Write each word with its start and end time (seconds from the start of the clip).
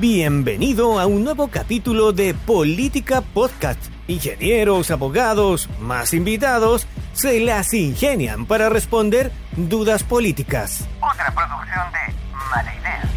Bienvenido 0.00 1.00
a 1.00 1.06
un 1.06 1.24
nuevo 1.24 1.48
capítulo 1.48 2.12
de 2.12 2.32
Política 2.32 3.20
Podcast. 3.20 3.80
Ingenieros, 4.06 4.92
abogados, 4.92 5.68
más 5.80 6.14
invitados, 6.14 6.86
se 7.14 7.40
las 7.40 7.74
ingenian 7.74 8.46
para 8.46 8.68
responder 8.68 9.32
dudas 9.56 10.04
políticas. 10.04 10.86
Otra 11.00 11.34
producción 11.34 11.84
de 11.92 12.14
Mala 12.32 12.74
Idea. 12.76 13.10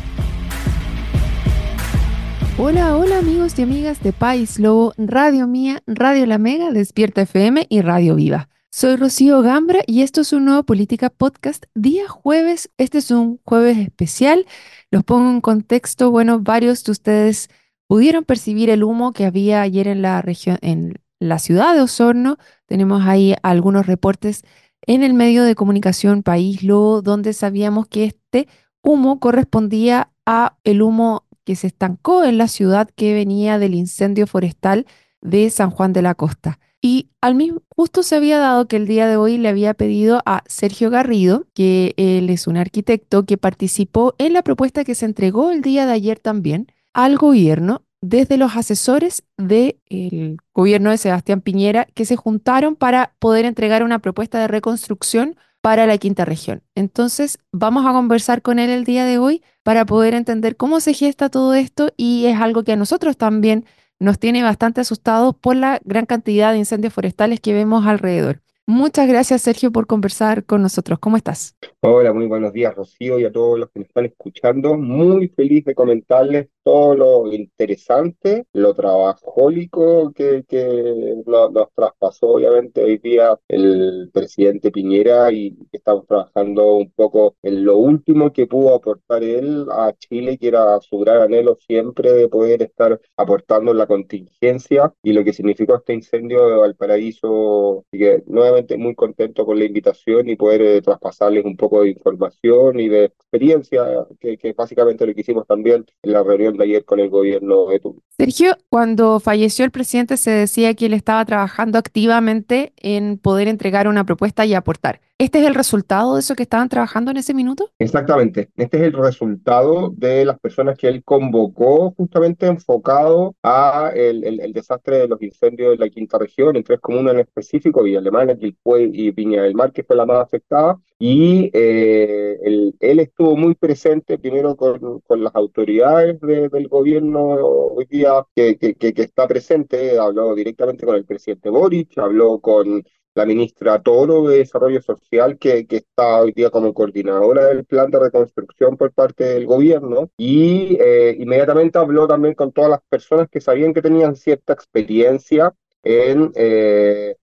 Hola, 2.57 2.97
hola 2.97 3.19
amigos 3.19 3.59
y 3.59 3.61
amigas 3.61 4.01
de 4.01 4.11
País 4.11 4.57
Lobo, 4.57 4.95
Radio 4.97 5.45
Mía, 5.45 5.83
Radio 5.85 6.25
La 6.25 6.39
Mega, 6.39 6.71
Despierta 6.71 7.21
FM 7.21 7.67
y 7.69 7.81
Radio 7.81 8.15
Viva. 8.15 8.49
Soy 8.73 8.95
Rocío 8.95 9.41
Gambra 9.41 9.81
y 9.85 10.01
esto 10.01 10.21
es 10.21 10.31
un 10.31 10.45
nuevo 10.45 10.63
Política 10.63 11.09
Podcast 11.09 11.65
día 11.75 12.07
jueves. 12.07 12.71
Este 12.77 12.99
es 12.99 13.11
un 13.11 13.41
jueves 13.43 13.77
especial. 13.77 14.45
Los 14.91 15.03
pongo 15.03 15.29
en 15.29 15.41
contexto. 15.41 16.09
Bueno, 16.09 16.39
varios 16.39 16.81
de 16.85 16.93
ustedes 16.93 17.49
pudieron 17.87 18.23
percibir 18.23 18.69
el 18.69 18.85
humo 18.85 19.11
que 19.11 19.25
había 19.25 19.61
ayer 19.61 19.89
en 19.89 20.01
la 20.01 20.21
región, 20.21 20.57
en 20.61 21.01
la 21.19 21.37
ciudad 21.37 21.75
de 21.75 21.81
Osorno. 21.81 22.37
Tenemos 22.65 23.05
ahí 23.05 23.35
algunos 23.43 23.87
reportes 23.87 24.43
en 24.87 25.03
el 25.03 25.13
medio 25.13 25.43
de 25.43 25.53
comunicación 25.53 26.23
País 26.23 26.63
Lobo, 26.63 27.01
donde 27.01 27.33
sabíamos 27.33 27.87
que 27.87 28.05
este 28.05 28.47
humo 28.81 29.19
correspondía 29.19 30.13
a 30.25 30.55
el 30.63 30.81
humo 30.81 31.25
que 31.43 31.57
se 31.57 31.67
estancó 31.67 32.23
en 32.23 32.37
la 32.37 32.47
ciudad 32.47 32.89
que 32.95 33.13
venía 33.13 33.59
del 33.59 33.75
incendio 33.75 34.27
forestal 34.27 34.85
de 35.19 35.49
San 35.49 35.71
Juan 35.71 35.91
de 35.91 36.03
la 36.03 36.15
Costa. 36.15 36.57
Y 36.81 37.09
al 37.21 37.35
mismo, 37.35 37.61
justo 37.69 38.01
se 38.01 38.15
había 38.15 38.39
dado 38.39 38.67
que 38.67 38.75
el 38.75 38.87
día 38.87 39.07
de 39.07 39.15
hoy 39.15 39.37
le 39.37 39.49
había 39.49 39.75
pedido 39.75 40.21
a 40.25 40.43
Sergio 40.47 40.89
Garrido, 40.89 41.45
que 41.53 41.93
él 41.97 42.29
es 42.31 42.47
un 42.47 42.57
arquitecto 42.57 43.25
que 43.25 43.37
participó 43.37 44.15
en 44.17 44.33
la 44.33 44.41
propuesta 44.41 44.83
que 44.83 44.95
se 44.95 45.05
entregó 45.05 45.51
el 45.51 45.61
día 45.61 45.85
de 45.85 45.93
ayer 45.93 46.17
también 46.17 46.71
al 46.93 47.17
gobierno 47.17 47.83
desde 48.01 48.37
los 48.37 48.55
asesores 48.55 49.23
del 49.37 50.37
gobierno 50.55 50.89
de 50.89 50.97
Sebastián 50.97 51.41
Piñera 51.41 51.85
que 51.93 52.05
se 52.05 52.15
juntaron 52.15 52.75
para 52.75 53.13
poder 53.19 53.45
entregar 53.45 53.83
una 53.83 53.99
propuesta 53.99 54.39
de 54.39 54.47
reconstrucción 54.47 55.35
para 55.61 55.85
la 55.85 55.99
quinta 55.99 56.25
región. 56.25 56.63
Entonces, 56.73 57.37
vamos 57.51 57.85
a 57.85 57.91
conversar 57.91 58.41
con 58.41 58.57
él 58.57 58.71
el 58.71 58.83
día 58.83 59.05
de 59.05 59.19
hoy 59.19 59.43
para 59.61 59.85
poder 59.85 60.15
entender 60.15 60.57
cómo 60.57 60.79
se 60.79 60.95
gesta 60.95 61.29
todo 61.29 61.53
esto 61.53 61.93
y 61.95 62.25
es 62.25 62.39
algo 62.41 62.63
que 62.63 62.71
a 62.71 62.77
nosotros 62.77 63.15
también 63.15 63.65
nos 64.01 64.17
tiene 64.17 64.41
bastante 64.41 64.81
asustados 64.81 65.35
por 65.35 65.55
la 65.55 65.79
gran 65.85 66.07
cantidad 66.07 66.51
de 66.51 66.57
incendios 66.57 66.91
forestales 66.91 67.39
que 67.39 67.53
vemos 67.53 67.85
alrededor. 67.85 68.41
Muchas 68.67 69.07
gracias, 69.07 69.41
Sergio, 69.41 69.71
por 69.71 69.87
conversar 69.87 70.45
con 70.45 70.61
nosotros. 70.61 70.99
¿Cómo 70.99 71.17
estás? 71.17 71.55
Hola, 71.81 72.13
muy 72.13 72.27
buenos 72.27 72.53
días, 72.53 72.75
Rocío, 72.75 73.19
y 73.19 73.25
a 73.25 73.31
todos 73.31 73.59
los 73.59 73.69
que 73.71 73.79
nos 73.79 73.87
están 73.87 74.05
escuchando. 74.05 74.77
Muy 74.77 75.27
feliz 75.29 75.65
de 75.65 75.75
comentarles 75.75 76.47
todo 76.63 76.95
lo 76.95 77.33
interesante, 77.33 78.45
lo 78.53 78.73
trabajólico 78.75 80.13
que, 80.13 80.43
que 80.47 81.15
nos, 81.25 81.69
traspasó, 81.75 82.27
obviamente, 82.27 82.83
hoy 82.83 82.99
día 82.99 83.37
el 83.47 84.09
presidente 84.13 84.71
Piñera 84.71 85.31
y 85.31 85.57
estamos 85.71 86.05
trabajando 86.05 86.75
un 86.75 86.91
poco 86.91 87.35
en 87.41 87.65
lo 87.65 87.77
último 87.77 88.31
que 88.31 88.45
pudo 88.45 88.75
aportar 88.75 89.23
él 89.23 89.65
a 89.71 89.91
Chile, 89.93 90.37
que 90.37 90.49
era 90.49 90.79
su 90.81 90.99
gran 90.99 91.23
anhelo 91.23 91.57
siempre 91.59 92.13
de 92.13 92.27
poder 92.27 92.61
estar 92.61 92.99
aportando 93.17 93.73
la 93.73 93.87
contingencia 93.87 94.93
y 95.01 95.13
lo 95.13 95.23
que 95.23 95.33
significó 95.33 95.75
este 95.75 95.93
incendio 95.93 96.47
de 96.47 96.57
Valparaíso. 96.57 97.85
Así 97.87 97.97
que 97.97 98.23
nuevamente 98.27 98.60
muy 98.77 98.95
contento 98.95 99.45
con 99.45 99.59
la 99.59 99.65
invitación 99.65 100.29
y 100.29 100.35
poder 100.35 100.61
eh, 100.61 100.81
traspasarles 100.81 101.45
un 101.45 101.57
poco 101.57 101.83
de 101.83 101.89
información 101.89 102.79
y 102.79 102.89
de 102.89 103.05
experiencia, 103.05 104.07
que, 104.19 104.53
básicamente 104.55 105.05
lo 105.05 105.13
que 105.13 105.21
hicimos 105.21 105.47
también 105.47 105.85
en 106.01 106.11
la 106.13 106.23
reunión 106.23 106.57
de 106.57 106.63
ayer 106.63 106.85
con 106.85 106.99
el 106.99 107.09
gobierno 107.09 107.67
de 107.67 107.79
Túnez. 107.79 108.03
Sergio, 108.21 108.55
cuando 108.69 109.19
falleció 109.19 109.65
el 109.65 109.71
presidente 109.71 110.15
se 110.15 110.29
decía 110.29 110.75
que 110.75 110.85
él 110.85 110.93
estaba 110.93 111.25
trabajando 111.25 111.79
activamente 111.79 112.71
en 112.77 113.17
poder 113.17 113.47
entregar 113.47 113.87
una 113.87 114.03
propuesta 114.03 114.45
y 114.45 114.53
aportar. 114.53 115.01
¿Este 115.17 115.39
es 115.39 115.47
el 115.47 115.55
resultado 115.55 116.13
de 116.13 116.19
eso 116.19 116.35
que 116.35 116.43
estaban 116.43 116.69
trabajando 116.69 117.09
en 117.09 117.17
ese 117.17 117.33
minuto? 117.33 117.71
Exactamente. 117.79 118.51
Este 118.57 118.77
es 118.77 118.83
el 118.83 118.93
resultado 118.93 119.89
de 119.89 120.23
las 120.25 120.39
personas 120.39 120.77
que 120.77 120.87
él 120.87 121.03
convocó 121.03 121.95
justamente 121.97 122.45
enfocado 122.45 123.35
a 123.41 123.91
el, 123.95 124.23
el, 124.23 124.53
desastre 124.53 124.99
de 124.99 125.07
los 125.07 125.19
incendios 125.23 125.71
de 125.71 125.77
la 125.77 125.89
quinta 125.89 126.19
región, 126.19 126.55
en 126.55 126.63
tres 126.63 126.79
comunas 126.79 127.15
en 127.15 127.21
específico, 127.21 127.81
Villa 127.81 127.97
Alemana, 127.97 128.35
Quilpué 128.35 128.83
y 128.93 129.09
Viña 129.09 129.41
del 129.41 129.55
Mar, 129.55 129.71
que 129.71 129.83
fue 129.83 129.95
la 129.95 130.05
más 130.05 130.19
afectada. 130.19 130.79
Y 131.03 131.49
eh, 131.53 132.37
él, 132.43 132.75
él, 132.79 132.99
estuvo 132.99 133.35
muy 133.35 133.55
presente 133.55 134.19
primero 134.19 134.55
con, 134.55 134.99
con 134.99 135.23
las 135.23 135.33
autoridades 135.35 136.21
de, 136.21 136.47
del 136.47 136.67
gobierno 136.67 137.23
hoy 137.23 137.85
día 137.85 138.23
que, 138.35 138.55
que, 138.55 138.75
que 138.75 139.01
está 139.01 139.27
presente, 139.27 139.97
habló 139.97 140.35
directamente 140.35 140.85
con 140.85 140.95
el 140.95 141.03
presidente 141.03 141.49
Boric, 141.49 141.97
habló 141.97 142.39
con 142.39 142.83
la 143.15 143.25
ministra 143.25 143.81
Toro 143.81 144.27
de 144.27 144.37
Desarrollo 144.37 144.79
Social, 144.79 145.39
que, 145.39 145.65
que 145.65 145.77
está 145.77 146.21
hoy 146.21 146.33
día 146.33 146.51
como 146.51 146.71
coordinadora 146.71 147.47
del 147.47 147.65
plan 147.65 147.89
de 147.89 147.97
reconstrucción 147.99 148.77
por 148.77 148.93
parte 148.93 149.23
del 149.23 149.47
gobierno, 149.47 150.11
y 150.17 150.77
eh, 150.79 151.15
inmediatamente 151.19 151.79
habló 151.79 152.07
también 152.07 152.35
con 152.35 152.51
todas 152.51 152.69
las 152.69 152.81
personas 152.89 153.27
que 153.27 153.41
sabían 153.41 153.73
que 153.73 153.81
tenían 153.81 154.15
cierta 154.15 154.53
experiencia 154.53 155.51
en, 155.83 156.31
eh, 156.35 157.15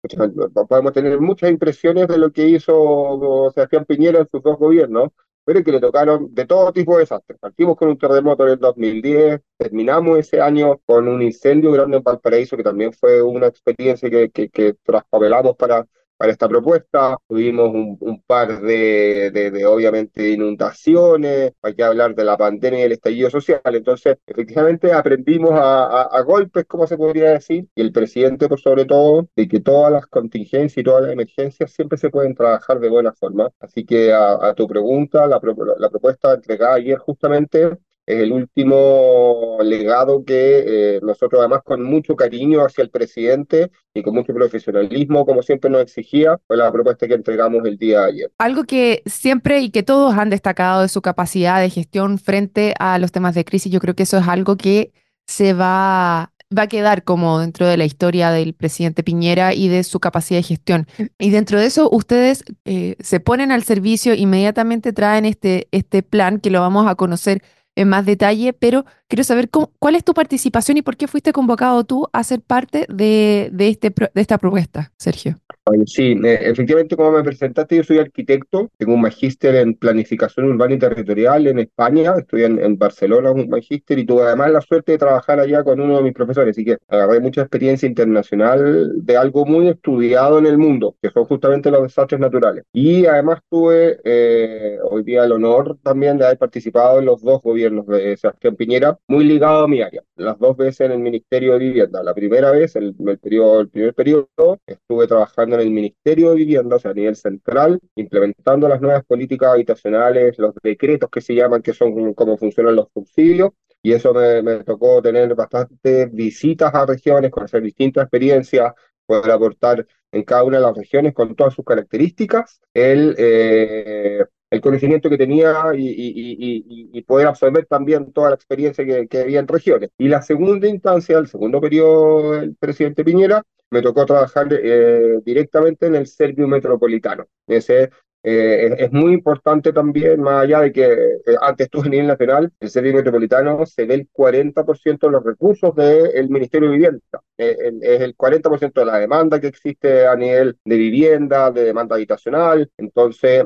podemos 0.69 0.92
tener 0.92 1.20
muchas 1.20 1.50
impresiones 1.50 2.08
de 2.08 2.19
lo 2.19 2.32
que 2.32 2.48
hizo 2.48 3.50
Sebastián 3.54 3.84
Piñera 3.84 4.20
en 4.20 4.28
sus 4.28 4.42
dos 4.42 4.58
gobiernos, 4.58 5.10
pero 5.44 5.64
que 5.64 5.72
le 5.72 5.80
tocaron 5.80 6.34
de 6.34 6.44
todo 6.44 6.72
tipo 6.72 6.94
de 6.94 7.00
desastres. 7.00 7.38
Partimos 7.38 7.76
con 7.76 7.88
un 7.88 7.98
terremoto 7.98 8.44
en 8.44 8.52
el 8.52 8.58
2010, 8.58 9.41
terminamos 9.56 10.19
ese 10.19 10.41
año 10.41 10.78
con 10.84 11.08
un 11.08 11.22
incendio 11.22 11.72
grande 11.72 11.96
en 11.98 12.02
Valparaíso, 12.02 12.56
que 12.56 12.62
también 12.62 12.92
fue 12.92 13.22
una 13.22 13.46
experiencia 13.46 14.10
que, 14.10 14.30
que, 14.30 14.50
que 14.50 14.75
traspapelamos 14.82 15.56
para 15.56 15.86
para 16.19 16.33
esta 16.33 16.49
propuesta. 16.49 17.17
Tuvimos 17.27 17.71
un, 17.73 18.23
par 18.27 18.61
de, 18.61 19.31
de, 19.31 19.67
obviamente, 19.67 20.31
inundaciones, 20.31 21.53
hay 21.62 21.75
que 21.75 21.84
hablar 21.84 22.15
de 22.15 22.25
la 22.25 22.37
pandemia 22.37 22.81
y 22.81 22.83
el 22.83 22.93
estallido 22.93 23.31
social. 23.31 23.61
Entonces, 23.65 24.19
efectivamente, 24.27 24.93
aprendimos 24.93 25.53
a, 25.53 26.03
a, 26.03 26.21
golpes, 26.23 26.67
como 26.67 26.87
se 26.87 26.99
podría 26.99 27.31
decir, 27.31 27.69
y 27.75 27.81
el 27.81 27.93
presidente, 27.93 28.49
por 28.49 28.61
sobre 28.61 28.84
todo, 28.84 29.29
de 29.37 29.49
que 29.49 29.61
todas 29.61 29.93
las 29.93 30.06
contingencias 30.06 30.79
y 30.79 30.83
todas 30.83 31.05
las 31.05 31.12
emergencias 31.12 31.73
siempre 31.73 31.97
se 31.97 32.11
pueden 32.11 32.35
trabajar 32.35 32.81
de 32.81 32.91
buena 32.91 33.12
forma. 33.12 33.50
Así 33.61 33.85
que 33.85 34.12
a, 34.12 34.53
tu 34.55 34.67
pregunta, 34.67 35.27
la, 35.27 35.41
la 35.79 35.91
propuesta 35.91 36.35
entregada 36.35 36.75
ayer 36.75 36.99
justamente 36.99 37.79
es 38.08 38.22
el 38.22 38.32
último 38.32 39.58
legado 39.62 40.24
que 40.24 40.64
eh, 40.66 41.00
nosotros 41.02 41.41
además 41.41 41.60
con 41.62 41.82
mucho 41.82 42.16
cariño 42.16 42.64
hacia 42.64 42.82
el 42.82 42.88
presidente 42.88 43.70
y 43.92 44.02
con 44.02 44.14
mucho 44.14 44.32
profesionalismo, 44.32 45.26
como 45.26 45.42
siempre 45.42 45.69
nos 45.69 45.82
exigía, 45.82 46.38
fue 46.46 46.56
la 46.56 46.72
propuesta 46.72 47.06
que 47.06 47.12
entregamos 47.12 47.66
el 47.66 47.76
día 47.76 48.00
de 48.00 48.06
ayer. 48.06 48.32
Algo 48.38 48.64
que 48.64 49.02
siempre 49.04 49.60
y 49.60 49.69
que 49.69 49.82
todos 49.82 50.14
han 50.14 50.30
destacado 50.30 50.80
de 50.80 50.88
su 50.88 51.02
capacidad 51.02 51.60
de 51.60 51.69
gestión 51.69 52.19
frente 52.19 52.72
a 52.78 52.98
los 52.98 53.12
temas 53.12 53.34
de 53.34 53.44
crisis, 53.44 53.70
yo 53.70 53.78
creo 53.78 53.94
que 53.94 54.04
eso 54.04 54.16
es 54.16 54.26
algo 54.26 54.56
que 54.56 54.90
se 55.26 55.52
va 55.52 56.32
va 56.56 56.62
a 56.62 56.66
quedar 56.66 57.04
como 57.04 57.40
dentro 57.40 57.66
de 57.66 57.76
la 57.76 57.84
historia 57.84 58.30
del 58.30 58.54
presidente 58.54 59.02
Piñera 59.02 59.52
y 59.52 59.69
de 59.69 59.84
su 59.84 60.00
capacidad 60.00 60.38
de 60.38 60.44
gestión. 60.44 60.86
Y 61.19 61.28
dentro 61.28 61.60
de 61.60 61.66
eso, 61.66 61.90
ustedes 61.92 62.42
eh, 62.64 62.96
se 63.00 63.20
ponen 63.20 63.52
al 63.52 63.64
servicio, 63.64 64.14
inmediatamente 64.14 64.94
traen 64.94 65.26
este, 65.26 65.69
este 65.72 66.02
plan 66.02 66.40
que 66.40 66.48
lo 66.48 66.62
vamos 66.62 66.86
a 66.88 66.94
conocer 66.94 67.42
en 67.78 67.89
más 67.89 68.05
detalle, 68.05 68.53
pero 68.53 68.84
quiero 69.06 69.22
saber 69.22 69.49
cuál 69.50 69.94
es 69.94 70.03
tu 70.03 70.12
participación 70.12 70.78
y 70.78 70.83
por 70.83 70.97
qué 70.97 71.06
fuiste 71.06 71.33
convocado 71.33 71.84
tú 71.84 72.09
a 72.12 72.25
ser 72.25 72.41
parte 72.41 72.87
de, 72.89 73.50
de, 73.53 73.69
este, 73.69 73.91
de 73.91 74.21
esta 74.21 74.37
propuesta, 74.37 74.93
Sergio. 74.97 75.39
Sí, 75.87 76.17
eh, 76.25 76.39
efectivamente, 76.43 76.97
como 76.97 77.12
me 77.12 77.23
presentaste, 77.23 77.77
yo 77.77 77.84
soy 77.84 77.99
arquitecto, 77.99 78.71
tengo 78.77 78.95
un 78.95 79.01
magíster 79.01 79.55
en 79.56 79.75
planificación 79.75 80.47
urbana 80.47 80.75
y 80.75 80.79
territorial 80.79 81.47
en 81.47 81.59
España, 81.59 82.15
estoy 82.19 82.44
en, 82.44 82.79
Barcelona, 82.79 83.31
un 83.31 83.49
magíster, 83.49 83.99
y 83.99 84.06
tuve 84.06 84.23
además 84.23 84.50
la 84.53 84.61
suerte 84.61 84.93
de 84.93 84.99
trabajar 84.99 85.41
allá 85.41 85.65
con 85.65 85.81
uno 85.81 85.97
de 85.97 86.03
mis 86.03 86.12
profesores, 86.12 86.50
así 86.50 86.65
que 86.65 86.79
agarré 86.88 87.20
mucha 87.20 87.43
experiencia 87.43 87.88
internacional 87.88 89.05
de 89.05 89.17
algo 89.17 89.44
muy 89.47 89.69
estudiado 89.69 90.38
en 90.38 90.47
el 90.47 90.59
mundo, 90.59 90.97
que 91.03 91.11
son 91.11 91.25
justamente 91.25 91.71
los 91.71 91.82
desastres 91.82 92.21
naturales. 92.21 92.64
Y 92.73 93.06
además 93.06 93.41
tuve 93.49 93.99
eh, 94.05 94.79
hoy 94.82 95.03
día 95.03 95.25
el 95.25 95.32
honor 95.32 95.79
también 95.82 96.19
de 96.19 96.26
haber 96.26 96.38
participado 96.38 96.99
en 97.00 97.06
los 97.06 97.23
dos 97.23 97.43
gobiernos 97.43 97.87
de 97.87 98.17
Sebastián 98.17 98.56
Piñera, 98.56 98.99
muy 99.09 99.25
ligado 99.25 99.64
a 99.64 99.69
mi 99.69 99.82
área, 99.82 100.03
las 100.17 100.38
dos 100.38 100.56
veces 100.56 100.81
en 100.81 100.93
el 100.93 100.99
Ministerio 100.99 101.55
de 101.55 101.59
Vivienda. 101.59 102.03
La 102.03 102.14
primera 102.14 102.50
vez, 102.50 102.76
el, 102.76 102.94
el, 103.06 103.19
periodo, 103.19 103.61
el 103.61 103.69
primer 103.69 103.94
periodo, 103.94 104.29
estuve 104.67 105.06
trabajando 105.06 105.56
en 105.56 105.57
el 105.60 105.70
Ministerio 105.70 106.31
de 106.31 106.37
Vivienda, 106.37 106.76
o 106.76 106.78
sea, 106.78 106.93
a 106.93 106.94
nivel 106.94 107.16
central, 107.16 107.81
implementando 107.96 108.69
las 108.69 108.81
nuevas 108.81 109.05
políticas 109.05 109.52
habitacionales, 109.52 110.38
los 110.38 110.55
decretos 110.62 111.10
que 111.10 111.20
se 111.20 111.34
llaman, 111.34 111.62
que 111.62 111.72
son 111.72 112.14
cómo 112.14 112.37
funcionan 112.37 112.76
los 112.76 112.88
subsidios, 112.93 113.50
y 113.82 113.93
eso 113.93 114.12
me, 114.12 114.64
tocó 114.64 115.00
tener 115.00 115.34
bastantes 115.34 116.12
visitas 116.12 116.75
a 116.75 116.87
regiones, 116.87 117.31
conocer 117.31 117.62
distintas 117.62 118.05
experiencias, 118.05 118.72
poder 119.06 119.31
aportar 119.31 119.87
en 120.12 120.22
cada 120.25 120.44
una 120.44 120.58
de 120.58 120.62
las 120.64 120.76
regiones 120.76 121.14
con 121.14 121.34
todas 121.34 121.55
sus 121.55 121.64
características, 121.64 122.61
el, 122.75 123.14
eh, 123.19 124.25
el 124.50 124.61
conocimiento 124.61 125.11
que 125.11 125.19
tenía 125.19 125.73
y, 125.75 127.03
poder 127.06 127.29
absorber 127.29 127.67
también 127.67 128.12
toda 128.12 128.31
la 128.31 128.35
experiencia 128.35 128.85
que, 128.85 129.21
había 129.21 129.41
en 129.41 129.49
regiones. 129.49 129.91
Y 129.99 130.09
la 130.09 130.23
segunda 130.23 130.69
instancia, 130.69 131.19
el 131.19 131.27
segundo 131.29 131.61
periodo 131.61 132.33
del 132.33 132.55
presidente 132.56 133.05
Piñera, 133.05 133.43
me 133.71 133.83
tocó 133.83 134.06
trabajar 134.06 134.49
eh, 134.50 135.21
directamente 135.25 135.87
en 135.87 135.95
el 135.95 136.06
Servio 136.06 136.49
Metropolitano. 136.49 137.27
Ese 137.47 137.91
eh, 138.23 138.75
es, 138.79 138.93
muy 138.93 139.12
importante 139.12 139.73
también, 139.73 140.20
más 140.20 140.43
allá 140.43 140.61
de 140.61 140.73
que 140.73 140.85
eh, 140.85 141.19
antes 141.41 141.70
tú 141.70 141.82
a 141.82 141.88
nivel 141.88 142.09
nacional, 142.09 142.53
el 142.59 142.69
servicio 142.69 142.97
metropolitano 142.97 143.65
se 143.65 143.87
ve 143.87 143.94
el 143.94 144.09
40% 144.11 144.99
de 145.06 145.11
los 145.11 145.25
recursos 145.25 145.75
del 145.75 146.29
Ministerio 146.29 146.69
de 146.69 146.76
Vivienda. 146.76 147.00
Eh, 147.38 147.56
es 147.81 148.00
el 148.00 148.17
40% 148.17 148.81
de 148.81 148.87
la 148.87 148.99
demanda 148.99 149.41
que 149.41 149.47
existe 149.47 150.06
a 150.06 150.17
nivel 150.17 150.59
de 150.65 150.76
vivienda, 150.76 151.50
de 151.53 151.65
demanda 151.65 151.94
habitacional. 151.94 152.70
Entonces, 152.76 153.44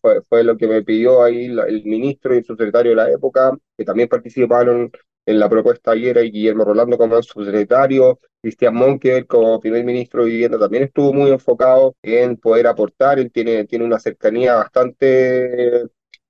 fue, 0.00 0.22
fue 0.28 0.42
lo 0.42 0.56
que 0.56 0.66
me 0.66 0.82
pidió 0.82 1.22
ahí 1.22 1.44
el 1.46 1.84
ministro 1.84 2.34
y 2.34 2.38
el 2.38 2.44
subsecretario 2.44 2.90
de 2.92 2.96
la 2.96 3.10
época, 3.10 3.56
que 3.76 3.84
también 3.84 4.08
participaron 4.08 4.90
en 5.26 5.40
la 5.40 5.48
propuesta 5.48 5.90
ayer 5.90 6.16
y 6.24 6.30
Guillermo 6.30 6.64
Rolando 6.64 6.96
como 6.96 7.20
subsecretario, 7.20 8.20
Cristian 8.40 8.74
Monker 8.74 9.26
como 9.26 9.60
primer 9.60 9.84
ministro 9.84 10.24
de 10.24 10.30
Vivienda 10.30 10.58
también 10.58 10.84
estuvo 10.84 11.12
muy 11.12 11.30
enfocado 11.30 11.96
en 12.02 12.36
poder 12.36 12.68
aportar, 12.68 13.18
él 13.18 13.32
tiene, 13.32 13.64
tiene 13.64 13.84
una 13.84 13.98
cercanía 13.98 14.54
bastante 14.54 15.82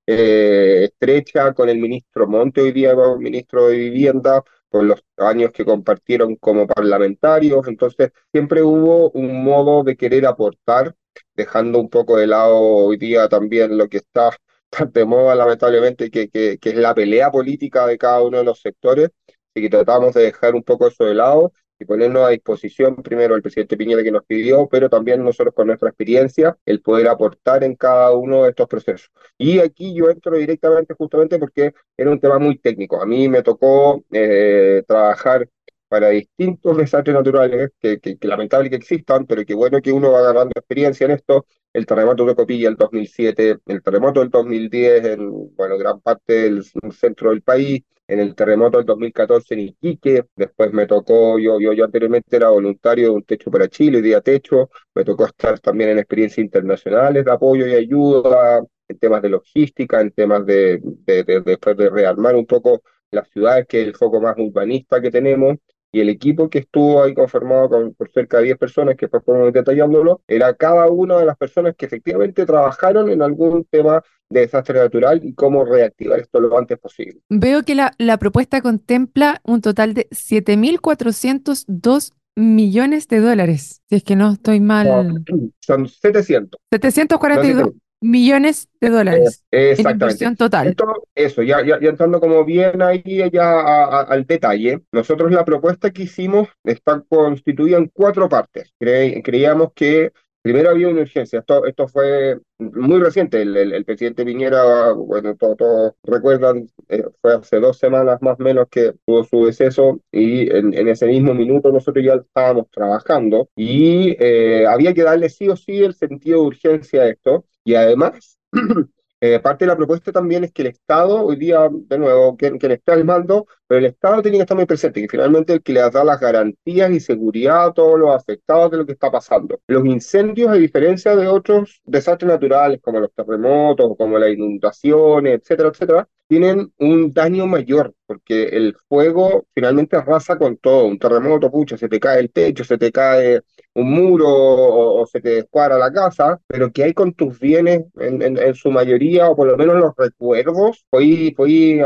eh, 0.07 0.85
estrecha 0.85 1.53
con 1.53 1.69
el 1.69 1.77
ministro 1.77 2.27
Monte 2.27 2.61
hoy 2.61 2.71
día, 2.71 2.95
ministro 3.19 3.67
de 3.67 3.77
Vivienda, 3.77 4.43
por 4.69 4.83
los 4.83 5.03
años 5.17 5.51
que 5.51 5.63
compartieron 5.63 6.35
como 6.35 6.67
parlamentarios, 6.67 7.67
entonces 7.67 8.11
siempre 8.31 8.63
hubo 8.63 9.11
un 9.11 9.43
modo 9.43 9.83
de 9.83 9.95
querer 9.95 10.25
aportar, 10.25 10.95
dejando 11.35 11.79
un 11.79 11.89
poco 11.89 12.17
de 12.17 12.27
lado 12.27 12.57
hoy 12.57 12.97
día 12.97 13.29
también 13.29 13.77
lo 13.77 13.87
que 13.87 13.97
está 13.97 14.31
de 14.93 15.05
moda, 15.05 15.35
lamentablemente, 15.35 16.09
que, 16.09 16.29
que, 16.29 16.57
que, 16.59 16.69
es 16.69 16.75
la 16.75 16.93
pelea 16.93 17.31
política 17.31 17.85
de 17.87 17.97
cada 17.97 18.21
uno 18.21 18.37
de 18.37 18.43
los 18.43 18.61
sectores, 18.61 19.09
y 19.57 19.61
que 19.61 19.69
tratamos 19.69 20.13
de 20.13 20.23
dejar 20.23 20.55
un 20.55 20.63
poco 20.63 20.87
eso 20.87 21.05
de 21.05 21.15
lado 21.15 21.51
y 21.79 21.85
ponernos 21.85 22.25
a 22.25 22.29
disposición 22.29 22.95
primero 22.97 23.35
el 23.35 23.41
presidente 23.41 23.77
Piñera 23.77 24.03
que 24.03 24.11
nos 24.11 24.25
pidió, 24.25 24.67
pero 24.67 24.89
también 24.89 25.23
nosotros 25.23 25.53
con 25.53 25.67
nuestra 25.67 25.89
experiencia, 25.89 26.57
el 26.65 26.81
poder 26.81 27.07
aportar 27.07 27.63
en 27.63 27.75
cada 27.75 28.11
uno 28.13 28.43
de 28.43 28.49
estos 28.49 28.67
procesos. 28.67 29.11
Y 29.37 29.59
aquí 29.59 29.93
yo 29.93 30.09
entro 30.09 30.35
directamente 30.37 30.95
justamente 30.95 31.37
porque 31.37 31.73
era 31.95 32.09
un 32.09 32.19
tema 32.19 32.39
muy 32.39 32.57
técnico. 32.57 33.01
A 33.01 33.05
mí 33.05 33.29
me 33.29 33.43
tocó 33.43 34.03
eh, 34.11 34.83
trabajar 34.87 35.47
para 35.87 36.09
distintos 36.09 36.77
desastres 36.77 37.15
naturales, 37.15 37.71
que, 37.79 37.99
que, 37.99 38.17
que, 38.17 38.27
lamentable 38.27 38.69
que 38.69 38.75
existan, 38.77 39.25
pero 39.25 39.45
que 39.45 39.53
bueno 39.53 39.81
que 39.81 39.91
uno 39.91 40.11
va 40.11 40.21
ganando 40.21 40.51
experiencia 40.55 41.05
en 41.05 41.11
esto. 41.11 41.45
El 41.73 41.85
terremoto 41.85 42.25
de 42.25 42.35
Copilla 42.35 42.69
el 42.69 42.75
2007, 42.75 43.57
el 43.67 43.83
terremoto 43.83 44.19
del 44.21 44.29
2010 44.29 45.05
en 45.05 45.55
bueno, 45.55 45.77
gran 45.77 45.99
parte 46.01 46.33
del 46.33 46.63
centro 46.91 47.29
del 47.29 47.41
país, 47.41 47.83
en 48.07 48.19
el 48.19 48.35
terremoto 48.35 48.77
del 48.77 48.85
2014 48.85 49.53
en 49.53 49.59
Iquique, 49.61 50.25
después 50.35 50.71
me 50.71 50.87
tocó, 50.87 51.37
yo, 51.39 51.59
yo, 51.59 51.73
yo 51.73 51.83
anteriormente 51.83 52.37
era 52.37 52.49
voluntario 52.49 53.09
de 53.09 53.15
un 53.15 53.23
Techo 53.23 53.51
para 53.51 53.67
Chile, 53.67 54.01
Día 54.01 54.21
Techo, 54.21 54.69
me 54.95 55.03
tocó 55.03 55.25
estar 55.25 55.59
también 55.59 55.89
en 55.91 55.99
experiencias 55.99 56.43
internacionales 56.43 57.25
de 57.25 57.31
apoyo 57.31 57.67
y 57.67 57.73
ayuda, 57.73 58.61
en 58.87 58.97
temas 58.99 59.21
de 59.21 59.29
logística, 59.29 59.99
en 59.99 60.11
temas 60.11 60.45
de, 60.45 60.79
de, 60.81 61.23
de, 61.23 61.41
después 61.41 61.75
de 61.75 61.89
rearmar 61.89 62.35
un 62.35 62.45
poco 62.45 62.81
las 63.11 63.29
ciudades, 63.29 63.65
que 63.67 63.81
es 63.81 63.87
el 63.87 63.95
foco 63.95 64.21
más 64.21 64.35
urbanista 64.37 65.01
que 65.01 65.11
tenemos, 65.11 65.57
y 65.91 66.01
el 66.01 66.09
equipo 66.09 66.49
que 66.49 66.59
estuvo 66.59 67.03
ahí 67.03 67.13
conformado 67.13 67.69
con, 67.69 67.93
por 67.93 68.11
cerca 68.11 68.37
de 68.37 68.45
10 68.45 68.57
personas, 68.57 68.95
que 68.95 69.05
después 69.05 69.23
podemos 69.23 69.53
detallándolo, 69.53 70.21
era 70.27 70.53
cada 70.53 70.87
una 70.87 71.17
de 71.17 71.25
las 71.25 71.37
personas 71.37 71.75
que 71.75 71.85
efectivamente 71.85 72.45
trabajaron 72.45 73.09
en 73.09 73.21
algún 73.21 73.65
tema 73.65 74.03
de 74.29 74.41
desastre 74.41 74.79
natural 74.79 75.21
y 75.23 75.33
cómo 75.33 75.63
reactivar 75.63 76.19
esto 76.19 76.39
lo 76.39 76.57
antes 76.57 76.77
posible. 76.77 77.19
Veo 77.29 77.63
que 77.63 77.75
la, 77.75 77.93
la 77.97 78.17
propuesta 78.17 78.61
contempla 78.61 79.41
un 79.43 79.61
total 79.61 79.93
de 79.93 80.09
7.402 80.09 82.13
millones 82.35 83.07
de 83.07 83.19
dólares, 83.19 83.81
si 83.89 83.95
es 83.95 84.03
que 84.03 84.15
no 84.15 84.33
estoy 84.33 84.59
mal. 84.59 85.23
son 85.59 85.87
700. 85.87 86.59
742 86.71 87.71
millones 88.01 88.69
de 88.79 88.89
dólares 88.89 89.43
eh, 89.51 89.75
en 89.77 89.89
inversión 89.89 90.35
total. 90.35 90.75
eso, 91.15 91.41
ya, 91.41 91.65
ya, 91.65 91.77
entrando 91.81 92.19
como 92.19 92.45
bien 92.45 92.81
ahí 92.81 93.01
ya 93.31 94.01
al 94.01 94.25
detalle, 94.25 94.81
nosotros 94.91 95.31
la 95.31 95.45
propuesta 95.45 95.91
que 95.91 96.03
hicimos 96.03 96.47
está 96.63 97.01
constituida 97.07 97.77
en 97.77 97.89
cuatro 97.93 98.29
partes. 98.29 98.73
creíamos 98.79 99.73
que 99.73 100.11
Primero 100.47 100.69
había 100.69 100.87
una 100.87 101.01
urgencia, 101.01 101.39
esto, 101.39 101.65
esto 101.65 101.89
fue 101.89 102.39
muy 102.57 103.01
reciente, 103.01 103.41
el, 103.41 103.57
el, 103.57 103.83
presidente 103.83 104.23
Piñera, 104.23 104.93
bueno, 104.93 105.35
todos 105.35 105.91
recuerdan, 106.03 106.69
eh, 106.87 107.03
fue 107.21 107.33
hace 107.33 107.59
dos 107.59 107.77
semanas 107.77 108.21
más 108.21 108.39
o 108.39 108.43
menos 108.43 108.67
que 108.71 108.93
tuvo 109.05 109.25
su 109.25 109.45
deceso 109.45 109.99
y 110.09 110.49
en, 110.49 110.73
en 110.73 110.87
ese 110.87 111.05
mismo 111.05 111.33
minuto 111.33 111.69
nosotros 111.69 112.05
ya 112.05 112.13
estábamos 112.13 112.67
trabajando 112.71 113.49
y 113.57 114.15
eh, 114.23 114.65
había 114.65 114.93
que 114.93 115.03
darle 115.03 115.27
sí 115.27 115.49
o 115.49 115.57
sí 115.57 115.83
el 115.83 115.93
sentido 115.93 116.39
de 116.39 116.47
urgencia 116.47 117.01
a 117.01 117.09
esto 117.09 117.43
y 117.67 117.75
además 117.75 118.39
Eh, 119.19 119.39
parte 119.39 119.65
de 119.65 119.69
la 119.69 119.75
propuesta 119.75 120.11
también 120.11 120.43
es 120.43 120.51
que 120.53 120.61
el 120.61 120.67
Estado, 120.67 121.23
hoy 121.25 121.37
día, 121.37 121.69
de 121.71 121.97
nuevo, 121.97 122.37
que, 122.37 122.55
que 122.59 122.73
está 122.73 122.93
al 122.93 123.03
mando, 123.03 123.47
pero 123.67 123.79
el 123.79 123.85
Estado 123.85 124.21
tiene 124.21 124.37
que 124.37 124.43
estar 124.43 124.57
muy 124.57 124.65
presente, 124.65 125.01
que 125.01 125.07
finalmente 125.09 125.53
el 125.53 125.61
que 125.61 125.73
le 125.73 125.81
da 125.81 126.03
las 126.03 126.19
garantías 126.19 126.91
y 126.91 126.99
seguridad 126.99 127.67
a 127.67 127.73
todos 127.73 127.99
los 127.99 128.15
afectados 128.15 128.71
de 128.71 128.77
lo 128.77 128.85
que 128.85 128.93
está 128.93 129.11
pasando. 129.11 129.59
Los 129.67 129.85
incendios, 129.85 130.49
a 130.49 130.53
diferencia 130.53 131.15
de 131.15 131.27
otros 131.27 131.81
desastres 131.85 132.29
naturales, 132.29 132.79
como 132.81 132.99
los 132.99 133.13
terremotos, 133.13 133.95
como 133.97 134.17
las 134.17 134.31
inundaciones, 134.31 135.41
etcétera, 135.41 135.69
etcétera, 135.69 136.07
tienen 136.27 136.73
un 136.79 137.13
daño 137.13 137.47
mayor, 137.47 137.93
porque 138.05 138.43
el 138.49 138.75
fuego 138.89 139.45
finalmente 139.53 139.95
arrasa 139.95 140.37
con 140.37 140.57
todo. 140.57 140.85
Un 140.85 140.99
terremoto, 140.99 141.49
pucha, 141.49 141.77
se 141.77 141.87
te 141.89 141.99
cae 141.99 142.19
el 142.19 142.31
techo, 142.31 142.63
se 142.63 142.77
te 142.77 142.91
cae 142.91 143.41
un 143.73 143.91
muro 143.91 144.27
o, 144.27 145.05
se 145.05 145.21
te 145.21 145.29
descuadra 145.29 145.77
la 145.77 145.91
casa, 145.91 146.39
pero 146.47 146.71
que 146.71 146.83
hay 146.83 146.93
con 146.93 147.13
tus 147.13 147.39
bienes 147.39 147.85
en, 147.99 148.21
en, 148.21 148.55
su 148.55 148.71
mayoría, 148.71 149.29
o 149.29 149.35
por 149.35 149.47
lo 149.47 149.55
menos 149.55 149.75
los 149.75 149.93
recuerdos, 149.95 150.85
puedes 150.89 151.33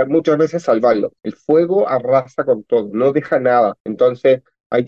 muchas 0.08 0.38
veces 0.38 0.64
salvarlo. 0.64 1.12
El 1.22 1.36
fuego 1.36 1.71
arrasa 1.88 2.44
con 2.44 2.64
todo, 2.64 2.90
no 2.94 3.12
deja 3.14 3.40
nada. 3.40 3.78
Entonces, 3.84 4.42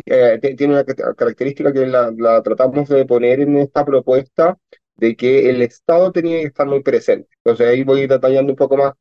eh, 0.05 0.39
tiene 0.57 0.73
una 0.73 0.85
característica 0.85 1.73
que 1.73 1.87
la 1.87 2.41
tratamos 2.43 2.89
de 2.89 3.05
poner 3.05 3.41
en 3.41 3.57
esta 3.57 3.83
propuesta, 3.85 4.57
de 4.95 5.15
que 5.15 5.49
el 5.49 5.61
Estado 5.61 6.11
tenía 6.11 6.39
que 6.39 6.47
estar 6.47 6.67
muy 6.67 6.81
presente. 6.81 7.27
Entonces 7.43 7.67
ahí 7.67 7.83
voy 7.83 8.07
detallando 8.07 8.53
un 8.53 8.55
poco 8.55 8.77
más 8.77 8.93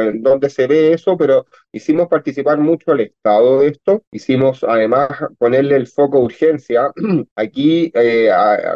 en 0.00 0.22
dónde 0.22 0.48
se 0.48 0.66
ve 0.66 0.92
eso, 0.92 1.16
pero 1.16 1.46
hicimos 1.72 2.08
participar 2.08 2.58
mucho 2.58 2.92
al 2.92 3.00
Estado 3.00 3.60
de 3.60 3.68
esto, 3.68 4.02
hicimos 4.10 4.64
además 4.64 5.08
ponerle 5.38 5.76
el 5.76 5.86
foco 5.86 6.18
de 6.18 6.24
urgencia. 6.24 6.90
Aquí, 7.36 7.92
eh, 7.94 8.30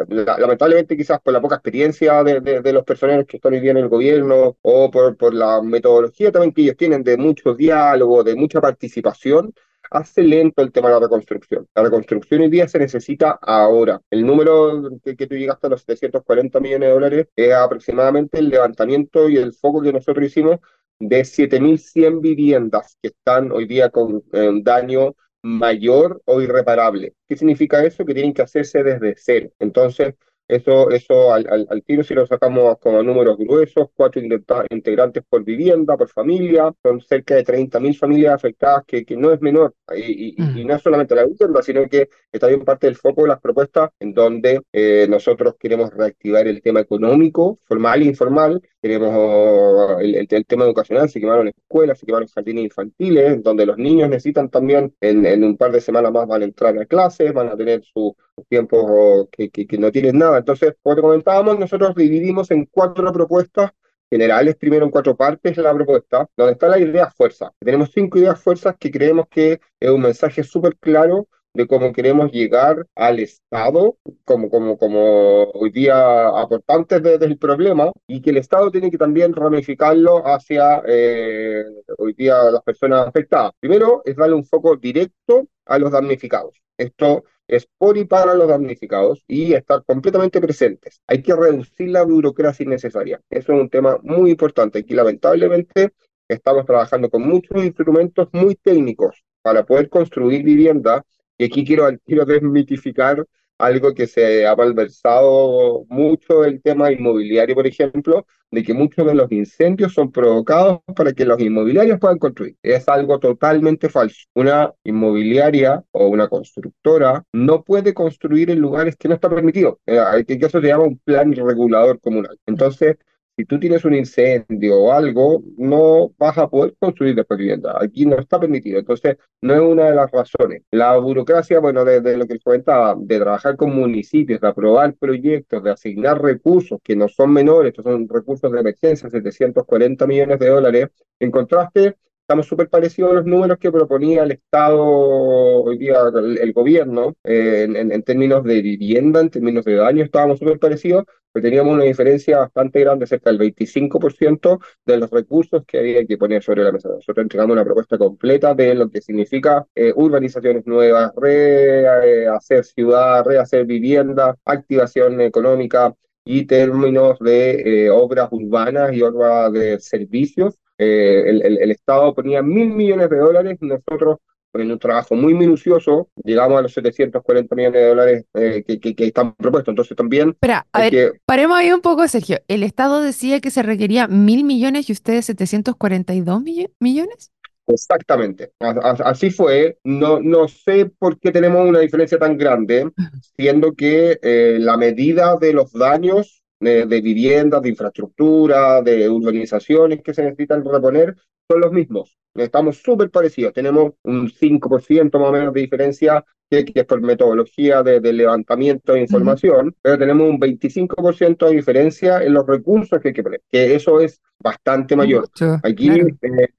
lamentablemente 0.09 0.97
quizás 0.97 1.19
por 1.21 1.33
la 1.33 1.41
poca 1.41 1.55
experiencia 1.55 2.23
de, 2.23 2.41
de, 2.41 2.73
los 2.73 2.83
personeros 2.83 3.25
que 3.25 3.37
están 3.37 3.53
hoy 3.53 3.59
día 3.59 3.71
en 3.71 3.77
el 3.77 3.89
gobierno 3.89 4.57
o 4.61 4.91
por, 4.91 5.17
por 5.17 5.33
la 5.33 5.61
metodología 5.61 6.31
también 6.31 6.53
que 6.53 6.61
ellos 6.61 6.77
tienen 6.77 7.03
de 7.03 7.17
mucho 7.17 7.55
diálogo, 7.55 8.23
de 8.23 8.35
mucha 8.35 8.61
participación, 8.61 9.53
hace 9.91 10.23
lento 10.23 10.61
el 10.61 10.71
tema 10.71 10.89
de 10.89 10.95
la 10.95 10.99
reconstrucción. 11.01 11.67
La 11.75 11.83
reconstrucción 11.83 12.41
hoy 12.41 12.49
día 12.49 12.67
se 12.67 12.79
necesita 12.79 13.37
ahora. 13.41 14.01
El 14.09 14.25
número 14.25 14.89
que, 15.03 15.15
tú 15.15 15.35
llegaste 15.35 15.67
a 15.67 15.69
los 15.71 15.81
740 15.81 16.59
millones 16.59 16.87
de 16.87 16.93
dólares 16.93 17.27
es 17.35 17.53
aproximadamente 17.53 18.39
el 18.39 18.49
levantamiento 18.49 19.29
y 19.29 19.37
el 19.37 19.53
foco 19.53 19.81
que 19.81 19.93
nosotros 19.93 20.25
hicimos 20.25 20.59
de 20.99 21.21
7.100 21.21 22.21
viviendas 22.21 22.97
que 23.01 23.09
están 23.09 23.51
hoy 23.51 23.67
día 23.67 23.89
con 23.89 24.23
eh, 24.33 24.51
daño 24.61 25.15
mayor 25.43 26.21
o 26.25 26.41
irreparable. 26.41 27.13
¿Qué 27.27 27.37
significa 27.37 27.83
eso? 27.83 28.05
Que 28.05 28.13
tienen 28.13 28.33
que 28.33 28.41
hacerse 28.41 28.83
desde 28.83 29.15
cero. 29.17 29.49
Entonces, 29.59 30.15
eso, 30.47 30.89
eso 30.91 31.33
al, 31.33 31.67
al, 31.69 31.83
tiro 31.83 32.03
si 32.03 32.13
lo 32.13 32.25
sacamos 32.25 32.77
como 32.79 33.03
números 33.03 33.37
gruesos, 33.37 33.89
cuatro 33.93 34.21
integrantes 34.69 35.23
por 35.27 35.43
vivienda, 35.43 35.97
por 35.97 36.09
familia, 36.09 36.73
son 36.81 37.01
cerca 37.01 37.35
de 37.35 37.43
30.000 37.43 37.97
familias 37.97 38.33
afectadas, 38.33 38.83
que, 38.85 39.05
que, 39.05 39.17
no 39.17 39.33
es 39.33 39.41
menor. 39.41 39.75
Y, 39.95 40.35
y, 40.37 40.61
y, 40.61 40.65
no 40.65 40.75
es 40.75 40.81
solamente 40.81 41.15
la 41.15 41.25
vivienda, 41.25 41.61
sino 41.61 41.87
que 41.87 42.09
está 42.31 42.47
bien 42.47 42.63
parte 42.63 42.87
del 42.87 42.95
foco 42.95 43.23
de 43.23 43.29
las 43.29 43.41
propuestas 43.41 43.89
en 43.99 44.13
donde 44.13 44.61
eh, 44.71 45.05
nosotros 45.09 45.55
queremos 45.59 45.93
reactivar 45.93 46.47
el 46.47 46.61
tema 46.61 46.79
económico, 46.79 47.59
formal 47.65 48.01
e 48.01 48.05
informal, 48.05 48.61
queremos 48.87 50.01
el, 50.01 50.27
el, 50.29 50.45
tema 50.45 50.65
educacional, 50.65 51.09
se 51.09 51.19
quemaron 51.19 51.49
escuelas, 51.49 51.99
se 51.99 52.05
quemaron 52.05 52.27
jardines 52.27 52.65
infantiles, 52.65 53.43
donde 53.43 53.65
los 53.65 53.77
niños 53.77 54.09
necesitan 54.09 54.49
también, 54.49 54.93
en, 55.01 55.25
en 55.25 55.43
un 55.43 55.57
par 55.57 55.71
de 55.71 55.81
semanas 55.81 56.11
más 56.11 56.27
van 56.27 56.41
a 56.41 56.45
entrar 56.45 56.77
a 56.77 56.85
clases, 56.85 57.33
van 57.33 57.49
a 57.49 57.57
tener 57.57 57.83
su 57.83 58.15
tiempo 58.49 59.27
que, 59.31 59.49
que, 59.49 59.65
que 59.65 59.77
no 59.77 59.91
tienen 59.91 60.17
nada 60.17 60.37
entonces, 60.37 60.75
como 60.81 60.95
te 60.95 61.01
comentábamos, 61.01 61.59
nosotros 61.59 61.93
dividimos 61.95 62.51
en 62.51 62.65
cuatro 62.65 63.11
propuestas 63.11 63.71
generales, 64.09 64.55
primero 64.55 64.85
en 64.85 64.91
cuatro 64.91 65.15
partes 65.15 65.57
la 65.57 65.73
propuesta, 65.73 66.29
donde 66.37 66.53
está 66.53 66.69
la 66.69 66.79
idea 66.79 67.11
fuerza. 67.11 67.51
Tenemos 67.59 67.91
cinco 67.93 68.17
ideas 68.17 68.41
fuerzas 68.41 68.75
que 68.79 68.91
creemos 68.91 69.27
que 69.29 69.59
es 69.79 69.89
un 69.89 70.01
mensaje 70.01 70.43
súper 70.43 70.77
claro 70.77 71.27
de 71.57 71.67
cómo 71.67 71.91
queremos 71.91 72.31
llegar 72.31 72.85
al 72.95 73.19
Estado 73.19 73.97
como, 74.23 74.49
como, 74.49 74.77
como 74.77 75.43
hoy 75.51 75.71
día 75.71 76.29
aportantes 76.29 77.01
del 77.01 77.37
problema 77.37 77.91
y 78.07 78.21
que 78.21 78.29
el 78.29 78.37
Estado 78.37 78.71
tiene 78.71 78.91
que 78.91 78.97
también 78.97 79.33
ramificarlo 79.33 80.25
hacia 80.25 80.83
eh, 80.87 81.63
hoy 81.97 82.13
día 82.13 82.43
las 82.51 82.61
personas 82.61 83.07
afectadas. 83.07 83.51
Primero 83.59 84.03
es 84.05 84.15
darle 84.15 84.35
un 84.35 84.45
foco 84.45 84.75
directo 84.75 85.47
a 85.65 85.79
los 85.79 85.91
damnificados. 85.91 86.53
Esto 86.77 87.23
es 87.47 87.67
por 87.77 87.97
y 87.97 88.05
para 88.05 88.35
los 88.35 88.47
damnificados 88.47 89.23
y 89.27 89.53
estar 89.53 89.83
completamente 89.83 90.39
presentes. 90.39 91.01
Hay 91.07 91.23
que 91.23 91.35
reducir 91.35 91.89
la 91.89 92.03
burocracia 92.03 92.65
innecesaria. 92.65 93.19
Eso 93.29 93.53
es 93.53 93.61
un 93.61 93.69
tema 93.69 93.97
muy 94.03 94.31
importante 94.31 94.85
y 94.87 94.93
lamentablemente 94.93 95.93
estamos 96.27 96.65
trabajando 96.65 97.09
con 97.09 97.27
muchos 97.27 97.63
instrumentos 97.63 98.27
muy 98.31 98.55
técnicos 98.55 99.23
para 99.41 99.65
poder 99.65 99.89
construir 99.89 100.43
vivienda. 100.43 101.03
Y 101.37 101.45
aquí 101.45 101.65
quiero, 101.65 101.89
quiero 102.05 102.25
desmitificar 102.25 103.25
algo 103.57 103.93
que 103.93 104.07
se 104.07 104.45
ha 104.45 104.55
malversado 104.55 105.85
mucho 105.89 106.45
el 106.45 106.61
tema 106.61 106.91
inmobiliario, 106.91 107.55
por 107.55 107.67
ejemplo, 107.67 108.25
de 108.51 108.63
que 108.63 108.73
muchos 108.73 109.05
de 109.05 109.15
los 109.15 109.31
incendios 109.31 109.93
son 109.93 110.11
provocados 110.11 110.79
para 110.95 111.11
que 111.13 111.25
los 111.25 111.39
inmobiliarios 111.39 111.99
puedan 111.99 112.17
construir. 112.17 112.55
Es 112.61 112.87
algo 112.87 113.19
totalmente 113.19 113.89
falso. 113.89 114.27
Una 114.35 114.73
inmobiliaria 114.83 115.83
o 115.91 116.07
una 116.07 116.27
constructora 116.27 117.23
no 117.33 117.63
puede 117.63 117.93
construir 117.93 118.49
en 118.51 118.59
lugares 118.59 118.95
que 118.95 119.07
no 119.07 119.15
está 119.15 119.29
permitido. 119.29 119.79
Eh, 119.85 119.99
eso 120.27 120.61
se 120.61 120.67
llama 120.67 120.83
un 120.83 120.99
plan 120.99 121.33
regulador 121.33 121.99
comunal. 121.99 122.37
Entonces, 122.45 122.97
si 123.37 123.45
tú 123.45 123.59
tienes 123.59 123.85
un 123.85 123.93
incendio 123.93 124.79
o 124.79 124.91
algo, 124.91 125.43
no 125.57 126.11
vas 126.17 126.39
a 126.39 126.49
poder 126.49 126.75
construir 126.79 127.13
después 127.13 127.37
vivienda. 127.37 127.77
Aquí 127.79 128.03
no 128.03 128.17
está 128.17 128.39
permitido. 128.39 128.79
Entonces, 128.79 129.17
no 129.41 129.53
es 129.53 129.61
una 129.61 129.85
de 129.85 129.95
las 129.95 130.09
razones. 130.09 130.63
La 130.71 130.97
burocracia, 130.97 131.59
bueno, 131.59 131.85
de, 131.85 132.17
lo 132.17 132.25
que 132.25 132.39
comentaba, 132.39 132.95
de 132.97 133.19
trabajar 133.19 133.55
con 133.55 133.75
municipios, 133.75 134.41
de 134.41 134.47
aprobar 134.47 134.95
proyectos, 134.95 135.63
de 135.63 135.69
asignar 135.69 136.19
recursos 136.19 136.79
que 136.83 136.95
no 136.95 137.07
son 137.07 137.31
menores, 137.31 137.69
estos 137.69 137.85
son 137.85 138.09
recursos 138.09 138.51
de 138.51 138.59
emergencia, 138.59 139.07
740 139.07 140.07
millones 140.07 140.39
de 140.39 140.49
dólares, 140.49 140.87
en 141.19 141.29
contraste 141.29 141.95
estamos 142.27 142.45
súper 142.45 142.67
parecidos 142.67 143.11
a 143.11 143.13
los 143.13 143.25
números 143.25 143.57
que 143.57 143.71
proponía 143.71 144.23
el 144.23 144.33
Estado, 144.33 144.83
hoy 144.83 145.77
día 145.77 145.95
el, 146.13 146.51
gobierno, 146.51 147.15
eh, 147.23 147.63
en, 147.63 147.89
en, 147.89 148.03
términos 148.03 148.43
de 148.43 148.61
vivienda, 148.61 149.21
en 149.21 149.29
términos 149.29 149.63
de 149.63 149.75
daño, 149.75 150.03
estábamos 150.03 150.37
súper 150.39 150.59
parecidos, 150.59 151.05
pero 151.31 151.41
teníamos 151.41 151.75
una 151.75 151.85
diferencia 151.85 152.39
bastante 152.39 152.81
grande, 152.81 153.07
cerca 153.07 153.31
del 153.31 153.39
25% 153.39 154.59
de 154.85 154.97
los 154.97 155.09
recursos 155.09 155.63
que 155.65 155.79
había 155.79 156.05
que 156.05 156.17
poner 156.17 156.43
sobre 156.43 156.65
la 156.65 156.73
mesa. 156.73 156.89
Nosotros 156.89 157.23
entregamos 157.23 157.53
una 157.53 157.63
propuesta 157.63 157.97
completa 157.97 158.53
de 158.53 158.75
lo 158.75 158.89
que 158.89 158.99
significa 158.99 159.65
eh, 159.73 159.93
urbanizaciones 159.95 160.67
nuevas, 160.67 161.13
rehacer 161.15 162.65
ciudad, 162.65 163.23
rehacer 163.23 163.65
vivienda, 163.65 164.35
activación 164.43 165.21
económica, 165.21 165.95
y 166.29 166.43
términos 166.43 167.17
de 167.19 167.85
eh, 167.85 167.89
obras 167.89 168.27
urbanas 168.33 168.91
y 168.91 169.01
obras 169.01 169.49
de 169.53 169.79
servicios 169.79 170.59
eh, 170.77 171.23
el, 171.27 171.41
el, 171.43 171.71
Estado 171.71 172.13
ponía 172.13 172.41
mil 172.41 172.69
millones 172.69 173.09
de 173.09 173.17
dólares, 173.17 173.57
nosotros 173.61 174.17
en 174.53 174.71
un 174.71 174.79
trabajo 174.79 175.15
muy 175.15 175.33
minucioso, 175.33 176.09
llegamos 176.23 176.57
a 176.57 176.61
los 176.63 176.73
740 176.73 177.55
millones 177.55 177.81
de 177.81 177.87
dólares 177.87 178.25
eh, 178.33 178.63
que, 178.65 178.95
que, 178.95 179.05
están 179.05 179.35
propuestos. 179.35 179.71
Entonces 179.71 179.95
también... 179.95 180.29
Espera, 180.29 180.65
a 180.71 180.81
ver, 180.81 181.21
paremos 181.25 181.57
ahí 181.57 181.71
un 181.71 181.81
poco, 181.81 182.07
Sergio. 182.07 182.39
¿El 182.47 182.63
Estado 182.63 183.01
decía 183.01 183.39
que 183.39 183.51
se 183.51 183.63
requería 183.63 184.07
mil 184.07 184.43
millones 184.43 184.89
y 184.89 184.93
ustedes 184.93 185.25
742 185.25 186.41
millones? 186.79 187.31
Exactamente, 187.69 188.51
así 188.59 189.29
fue. 189.29 189.77
No, 189.83 190.21
no 190.21 190.47
sé 190.47 190.85
por 190.85 191.19
qué 191.19 191.31
tenemos 191.31 191.67
una 191.67 191.79
diferencia 191.79 192.17
tan 192.17 192.37
grande, 192.37 192.89
siendo 193.35 193.73
que 193.73 194.17
eh, 194.21 194.57
la 194.57 194.77
medida 194.77 195.35
de 195.35 195.51
los 195.51 195.73
daños 195.73 196.45
de, 196.59 196.85
viviendas, 197.01 197.61
de 197.61 197.69
infraestructura, 197.69 198.81
de 198.81 199.09
urbanizaciones 199.09 200.01
que 200.01 200.13
se 200.13 200.23
necesitan 200.23 200.63
reponer, 200.63 201.15
son 201.49 201.61
los 201.61 201.71
mismos. 201.71 202.17
Estamos 202.35 202.77
súper 202.77 203.09
parecidos. 203.09 203.53
Tenemos 203.53 203.93
un 204.03 204.29
5% 204.29 205.19
más 205.19 205.29
o 205.29 205.31
menos 205.31 205.53
de 205.53 205.61
diferencia 205.61 206.23
que, 206.49 206.65
es 206.73 206.85
por 206.85 207.01
metodología 207.01 207.83
de, 207.83 208.13
levantamiento 208.13 208.93
de 208.93 209.01
información, 209.01 209.75
pero 209.81 209.97
tenemos 209.97 210.29
un 210.29 210.39
25% 210.39 211.47
de 211.47 211.55
diferencia 211.55 212.23
en 212.23 212.33
los 212.33 212.45
recursos 212.47 213.01
que 213.01 213.09
hay 213.09 213.13
que 213.13 213.23
poner, 213.23 213.41
que 213.49 213.75
eso 213.75 213.99
es 213.99 214.21
bastante 214.39 214.95
mayor. 214.95 215.27
Aquí, 215.63 215.89
eh, 215.89 216.49